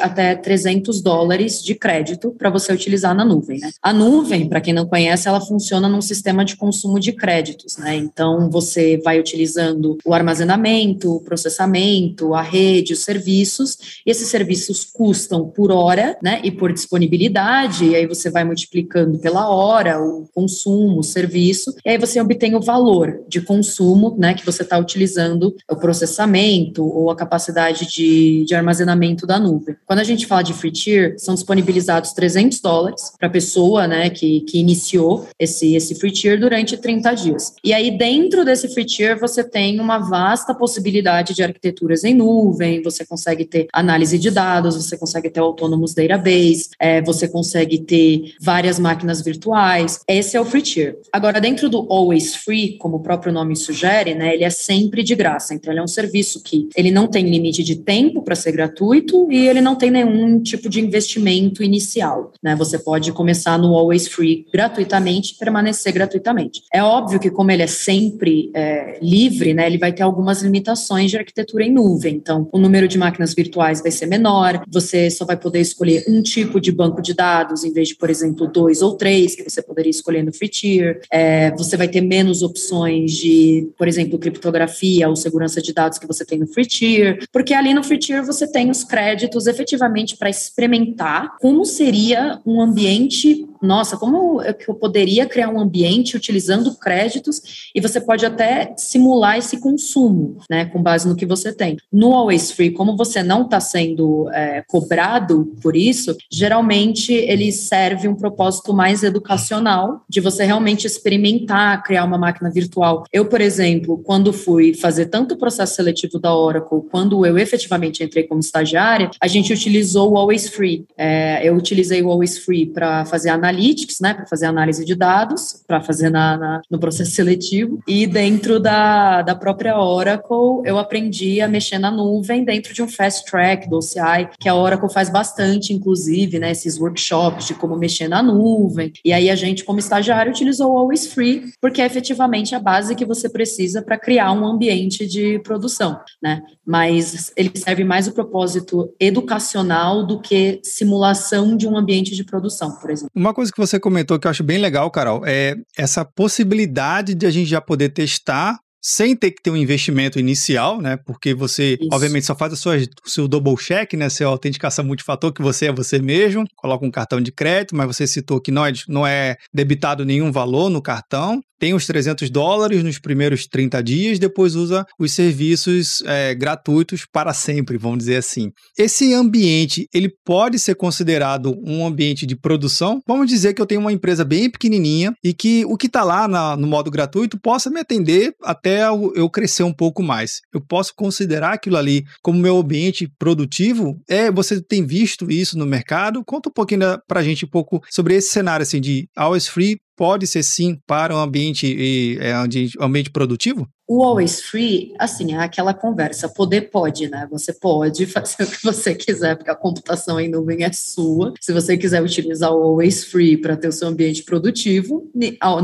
até 0.02 0.34
300 0.34 1.00
dólares 1.00 1.62
de 1.62 1.74
crédito 1.74 2.32
para 2.36 2.50
você 2.50 2.70
utilizar 2.70 3.14
na 3.14 3.24
nuvem. 3.24 3.60
Né? 3.60 3.70
A 3.82 3.94
nuvem, 3.94 4.46
para 4.46 4.60
quem 4.60 4.74
não 4.74 4.86
conhece, 4.86 5.26
ela 5.26 5.40
funciona 5.40 5.88
num 5.88 6.02
sistema 6.02 6.44
de 6.44 6.54
consumo 6.54 7.00
de 7.00 7.12
créditos. 7.12 7.78
Né? 7.78 7.96
Então, 7.96 8.50
você 8.50 9.00
vai 9.02 9.18
utilizando 9.18 9.96
o 10.04 10.12
armazenamento, 10.12 11.16
o 11.16 11.20
processamento, 11.20 12.34
a 12.34 12.42
rede, 12.42 12.92
os 12.92 13.04
serviços, 13.04 14.02
e 14.04 14.10
esses 14.10 14.28
serviços 14.28 14.84
custam 14.98 15.48
por 15.48 15.70
hora, 15.70 16.18
né, 16.20 16.40
e 16.42 16.50
por 16.50 16.72
disponibilidade, 16.72 17.84
e 17.84 17.94
aí 17.94 18.04
você 18.04 18.28
vai 18.28 18.42
multiplicando 18.42 19.16
pela 19.20 19.48
hora 19.48 20.02
o 20.02 20.28
consumo, 20.34 20.98
o 20.98 21.04
serviço, 21.04 21.72
e 21.86 21.90
aí 21.90 21.96
você 21.96 22.20
obtém 22.20 22.56
o 22.56 22.60
valor 22.60 23.22
de 23.28 23.40
consumo, 23.40 24.16
né, 24.18 24.34
que 24.34 24.44
você 24.44 24.62
está 24.62 24.76
utilizando, 24.76 25.54
o 25.70 25.76
processamento 25.76 26.84
ou 26.84 27.12
a 27.12 27.16
capacidade 27.16 27.86
de, 27.86 28.44
de 28.44 28.54
armazenamento 28.56 29.24
da 29.24 29.38
nuvem. 29.38 29.76
Quando 29.86 30.00
a 30.00 30.04
gente 30.04 30.26
fala 30.26 30.42
de 30.42 30.52
free 30.52 30.72
tier, 30.72 31.14
são 31.16 31.34
disponibilizados 31.34 32.12
300 32.12 32.60
dólares 32.60 33.12
para 33.16 33.28
a 33.28 33.30
pessoa, 33.30 33.86
né, 33.86 34.10
que, 34.10 34.40
que 34.40 34.58
iniciou 34.58 35.28
esse, 35.38 35.76
esse 35.76 35.94
free 35.94 36.10
tier 36.10 36.40
durante 36.40 36.76
30 36.76 37.14
dias. 37.14 37.54
E 37.62 37.72
aí, 37.72 37.96
dentro 37.96 38.44
desse 38.44 38.66
free 38.74 38.84
tier, 38.84 39.16
você 39.20 39.44
tem 39.44 39.78
uma 39.78 39.98
vasta 39.98 40.52
possibilidade 40.52 41.34
de 41.34 41.42
arquiteturas 41.44 42.02
em 42.02 42.14
nuvem, 42.14 42.82
você 42.82 43.06
consegue 43.06 43.44
ter 43.44 43.68
análise 43.72 44.18
de 44.18 44.30
dados, 44.30 44.87
você 44.88 44.96
consegue 44.96 45.30
ter 45.30 45.40
Autonomous 45.40 45.94
Database, 45.94 46.70
é, 46.80 47.02
você 47.02 47.28
consegue 47.28 47.78
ter 47.78 48.34
várias 48.40 48.78
máquinas 48.78 49.22
virtuais. 49.22 50.00
Esse 50.08 50.36
é 50.36 50.40
o 50.40 50.44
free 50.44 50.62
tier. 50.62 50.98
Agora, 51.12 51.40
dentro 51.40 51.68
do 51.68 51.86
Always 51.90 52.36
Free, 52.36 52.78
como 52.78 52.96
o 52.96 53.00
próprio 53.00 53.32
nome 53.32 53.56
sugere, 53.56 54.14
né, 54.14 54.34
ele 54.34 54.44
é 54.44 54.50
sempre 54.50 55.02
de 55.02 55.14
graça. 55.14 55.54
Então, 55.54 55.72
ele 55.72 55.80
é 55.80 55.82
um 55.82 55.88
serviço 55.88 56.42
que 56.42 56.68
ele 56.76 56.90
não 56.90 57.06
tem 57.06 57.28
limite 57.28 57.62
de 57.62 57.76
tempo 57.76 58.22
para 58.22 58.34
ser 58.34 58.52
gratuito 58.52 59.30
e 59.30 59.46
ele 59.46 59.60
não 59.60 59.74
tem 59.74 59.90
nenhum 59.90 60.40
tipo 60.42 60.68
de 60.68 60.80
investimento 60.80 61.62
inicial. 61.62 62.32
Né? 62.42 62.54
Você 62.56 62.78
pode 62.78 63.12
começar 63.12 63.58
no 63.58 63.76
Always 63.76 64.08
Free 64.08 64.46
gratuitamente 64.52 65.34
e 65.34 65.38
permanecer 65.38 65.92
gratuitamente. 65.92 66.62
É 66.72 66.82
óbvio 66.82 67.20
que, 67.20 67.30
como 67.30 67.50
ele 67.50 67.62
é 67.62 67.66
sempre 67.66 68.50
é, 68.54 68.98
livre, 69.02 69.54
né, 69.54 69.66
ele 69.66 69.78
vai 69.78 69.92
ter 69.92 70.02
algumas 70.02 70.42
limitações 70.42 71.10
de 71.10 71.18
arquitetura 71.18 71.64
em 71.64 71.72
nuvem. 71.72 72.14
Então, 72.14 72.48
o 72.52 72.58
número 72.58 72.88
de 72.88 72.98
máquinas 72.98 73.34
virtuais 73.34 73.80
vai 73.80 73.90
ser 73.90 74.06
menor, 74.06 74.62
você 74.80 75.10
só 75.10 75.24
vai 75.24 75.36
poder 75.36 75.60
escolher 75.60 76.04
um 76.08 76.22
tipo 76.22 76.60
de 76.60 76.70
banco 76.70 77.02
de 77.02 77.14
dados 77.14 77.64
em 77.64 77.72
vez 77.72 77.88
de, 77.88 77.96
por 77.96 78.10
exemplo, 78.10 78.46
dois 78.46 78.82
ou 78.82 78.96
três, 78.96 79.34
que 79.34 79.42
você 79.42 79.60
poderia 79.60 79.90
escolher 79.90 80.22
no 80.22 80.32
free 80.32 80.48
tier. 80.48 81.00
É, 81.10 81.50
você 81.52 81.76
vai 81.76 81.88
ter 81.88 82.00
menos 82.00 82.42
opções 82.42 83.12
de, 83.12 83.68
por 83.76 83.88
exemplo, 83.88 84.18
criptografia 84.18 85.08
ou 85.08 85.16
segurança 85.16 85.60
de 85.60 85.72
dados 85.72 85.98
que 85.98 86.06
você 86.06 86.24
tem 86.24 86.38
no 86.38 86.46
free 86.46 86.66
tier, 86.66 87.18
porque 87.32 87.54
ali 87.54 87.74
no 87.74 87.82
free 87.82 87.98
tier 87.98 88.24
você 88.24 88.50
tem 88.50 88.70
os 88.70 88.84
créditos 88.84 89.46
efetivamente 89.46 90.16
para 90.16 90.30
experimentar 90.30 91.36
como 91.40 91.64
seria 91.64 92.40
um 92.46 92.60
ambiente 92.60 93.46
nossa, 93.62 93.96
como 93.96 94.42
eu 94.42 94.74
poderia 94.74 95.26
criar 95.26 95.48
um 95.48 95.60
ambiente 95.60 96.16
utilizando 96.16 96.74
créditos 96.76 97.70
e 97.74 97.80
você 97.80 98.00
pode 98.00 98.24
até 98.24 98.74
simular 98.76 99.38
esse 99.38 99.58
consumo, 99.58 100.38
né, 100.50 100.66
com 100.66 100.82
base 100.82 101.06
no 101.08 101.16
que 101.16 101.26
você 101.26 101.52
tem. 101.52 101.76
No 101.92 102.14
Always 102.14 102.50
Free, 102.52 102.70
como 102.70 102.96
você 102.96 103.22
não 103.22 103.42
está 103.42 103.60
sendo 103.60 104.30
é, 104.30 104.62
cobrado 104.66 105.54
por 105.62 105.76
isso, 105.76 106.16
geralmente 106.30 107.12
ele 107.12 107.50
serve 107.52 108.08
um 108.08 108.14
propósito 108.14 108.72
mais 108.72 109.02
educacional, 109.02 110.02
de 110.08 110.20
você 110.20 110.44
realmente 110.44 110.86
experimentar, 110.86 111.82
criar 111.82 112.04
uma 112.04 112.18
máquina 112.18 112.50
virtual. 112.50 113.04
Eu, 113.12 113.26
por 113.26 113.40
exemplo, 113.40 113.98
quando 113.98 114.32
fui 114.32 114.74
fazer 114.74 115.06
tanto 115.06 115.34
o 115.34 115.38
processo 115.38 115.74
seletivo 115.74 116.18
da 116.18 116.34
Oracle, 116.34 116.82
quando 116.90 117.24
eu 117.26 117.36
efetivamente 117.38 118.02
entrei 118.02 118.24
como 118.24 118.40
estagiária, 118.40 119.10
a 119.20 119.26
gente 119.26 119.52
utilizou 119.52 120.12
o 120.12 120.16
Always 120.16 120.48
Free. 120.48 120.86
É, 120.96 121.40
eu 121.42 121.54
utilizei 121.54 122.02
o 122.02 122.10
Always 122.10 122.38
Free 122.38 122.66
para 122.66 123.04
fazer 123.04 123.30
análise 123.30 123.47
Analytics, 123.48 124.00
né, 124.00 124.14
para 124.14 124.26
fazer 124.26 124.46
análise 124.46 124.84
de 124.84 124.94
dados, 124.94 125.62
para 125.66 125.80
fazer 125.80 126.10
na, 126.10 126.36
na, 126.36 126.60
no 126.70 126.78
processo 126.78 127.12
seletivo. 127.12 127.80
E 127.86 128.06
dentro 128.06 128.60
da, 128.60 129.22
da 129.22 129.34
própria 129.34 129.78
Oracle, 129.78 130.62
eu 130.64 130.78
aprendi 130.78 131.40
a 131.40 131.48
mexer 131.48 131.78
na 131.78 131.90
nuvem 131.90 132.44
dentro 132.44 132.74
de 132.74 132.82
um 132.82 132.88
fast 132.88 133.24
track 133.30 133.68
do 133.68 133.78
OCI, 133.78 134.28
que 134.38 134.48
a 134.48 134.54
Oracle 134.54 134.92
faz 134.92 135.08
bastante, 135.08 135.72
inclusive, 135.72 136.38
né, 136.38 136.50
esses 136.50 136.78
workshops 136.78 137.46
de 137.46 137.54
como 137.54 137.76
mexer 137.76 138.08
na 138.08 138.22
nuvem. 138.22 138.92
E 139.04 139.12
aí 139.12 139.30
a 139.30 139.36
gente, 139.36 139.64
como 139.64 139.78
estagiário, 139.78 140.30
utilizou 140.30 140.72
o 140.72 140.76
Always 140.76 141.06
Free, 141.12 141.52
porque 141.60 141.80
é 141.80 141.86
efetivamente 141.86 142.54
a 142.54 142.60
base 142.60 142.94
que 142.94 143.04
você 143.04 143.28
precisa 143.28 143.82
para 143.82 143.98
criar 143.98 144.32
um 144.32 144.44
ambiente 144.44 145.06
de 145.06 145.38
produção, 145.40 145.98
né? 146.22 146.42
Mas 146.66 147.32
ele 147.36 147.50
serve 147.54 147.84
mais 147.84 148.06
o 148.06 148.12
propósito 148.12 148.92
educacional 149.00 150.04
do 150.06 150.20
que 150.20 150.60
simulação 150.62 151.56
de 151.56 151.66
um 151.66 151.76
ambiente 151.76 152.14
de 152.14 152.24
produção, 152.24 152.72
por 152.76 152.90
exemplo. 152.90 153.10
Uma 153.14 153.34
coisa 153.38 153.52
que 153.52 153.60
você 153.60 153.78
comentou 153.78 154.18
que 154.18 154.26
eu 154.26 154.30
acho 154.32 154.42
bem 154.42 154.58
legal, 154.58 154.90
Carol, 154.90 155.22
é 155.24 155.54
essa 155.76 156.04
possibilidade 156.04 157.14
de 157.14 157.24
a 157.24 157.30
gente 157.30 157.48
já 157.48 157.60
poder 157.60 157.90
testar 157.90 158.58
sem 158.80 159.16
ter 159.16 159.32
que 159.32 159.42
ter 159.42 159.50
um 159.50 159.56
investimento 159.56 160.18
inicial, 160.18 160.80
né? 160.80 160.96
Porque 160.96 161.34
você, 161.34 161.74
Isso. 161.80 161.88
obviamente, 161.92 162.26
só 162.26 162.34
faz 162.34 162.52
a 162.52 162.56
sua, 162.56 162.76
o 162.76 163.10
seu 163.10 163.26
double 163.28 163.56
check, 163.56 163.94
né? 163.94 164.08
Seu 164.08 164.28
autenticação 164.28 164.84
multifator, 164.84 165.32
que 165.32 165.42
você 165.42 165.66
é 165.66 165.72
você 165.72 165.98
mesmo, 165.98 166.44
coloca 166.56 166.84
um 166.84 166.90
cartão 166.90 167.20
de 167.20 167.32
crédito, 167.32 167.76
mas 167.76 167.86
você 167.86 168.06
citou 168.06 168.40
que 168.40 168.50
não 168.50 168.64
é, 168.64 168.72
não 168.88 169.06
é 169.06 169.36
debitado 169.52 170.04
nenhum 170.04 170.30
valor 170.30 170.70
no 170.70 170.82
cartão 170.82 171.40
tem 171.58 171.74
os 171.74 171.86
300 171.86 172.30
dólares 172.30 172.82
nos 172.84 172.98
primeiros 172.98 173.46
30 173.46 173.82
dias, 173.82 174.18
depois 174.18 174.54
usa 174.54 174.86
os 174.98 175.12
serviços 175.12 176.00
é, 176.06 176.34
gratuitos 176.34 177.04
para 177.12 177.34
sempre, 177.34 177.76
vamos 177.76 177.98
dizer 177.98 178.16
assim. 178.16 178.50
Esse 178.78 179.12
ambiente, 179.12 179.88
ele 179.92 180.10
pode 180.24 180.58
ser 180.58 180.76
considerado 180.76 181.54
um 181.64 181.84
ambiente 181.84 182.24
de 182.24 182.36
produção? 182.36 183.00
Vamos 183.06 183.26
dizer 183.26 183.54
que 183.54 183.60
eu 183.60 183.66
tenho 183.66 183.80
uma 183.80 183.92
empresa 183.92 184.24
bem 184.24 184.50
pequenininha 184.50 185.12
e 185.24 185.34
que 185.34 185.64
o 185.66 185.76
que 185.76 185.86
está 185.86 186.04
lá 186.04 186.28
na, 186.28 186.56
no 186.56 186.66
modo 186.66 186.90
gratuito 186.90 187.38
possa 187.42 187.70
me 187.70 187.80
atender 187.80 188.32
até 188.42 188.67
eu 189.14 189.30
crescer 189.30 189.62
um 189.62 189.72
pouco 189.72 190.02
mais. 190.02 190.40
Eu 190.52 190.60
posso 190.60 190.94
considerar 190.94 191.52
aquilo 191.54 191.76
ali 191.76 192.04
como 192.22 192.38
meu 192.38 192.58
ambiente 192.58 193.10
produtivo? 193.18 194.00
É, 194.08 194.30
você 194.30 194.60
tem 194.60 194.84
visto 194.84 195.30
isso 195.30 195.58
no 195.58 195.66
mercado? 195.66 196.24
Conta 196.24 196.48
um 196.48 196.52
pouquinho 196.52 196.98
para 197.06 197.20
a 197.20 197.22
gente 197.22 197.44
um 197.44 197.48
pouco 197.48 197.82
sobre 197.90 198.14
esse 198.14 198.30
cenário 198.30 198.62
assim 198.62 198.80
de 198.80 199.08
always 199.16 199.48
free 199.48 199.78
pode 199.96 200.28
ser 200.28 200.44
sim 200.44 200.78
para 200.86 201.14
um 201.14 201.18
ambiente, 201.18 202.16
é, 202.20 202.32
ambiente 202.80 203.10
produtivo? 203.10 203.68
O 203.90 204.04
always 204.04 204.42
free, 204.42 204.92
assim, 204.98 205.32
é 205.32 205.38
aquela 205.38 205.72
conversa, 205.72 206.28
poder 206.28 206.70
pode, 206.70 207.08
né? 207.08 207.26
Você 207.30 207.54
pode 207.54 208.04
fazer 208.04 208.42
o 208.44 208.46
que 208.46 208.62
você 208.62 208.94
quiser, 208.94 209.34
porque 209.34 209.50
a 209.50 209.54
computação 209.54 210.20
em 210.20 210.28
nuvem 210.28 210.62
é 210.62 210.70
sua. 210.70 211.32
Se 211.40 211.54
você 211.54 211.74
quiser 211.74 212.02
utilizar 212.02 212.52
o 212.52 212.62
always 212.62 213.04
free 213.04 213.38
para 213.38 213.56
ter 213.56 213.68
o 213.68 213.72
seu 213.72 213.88
ambiente 213.88 214.22
produtivo, 214.24 215.10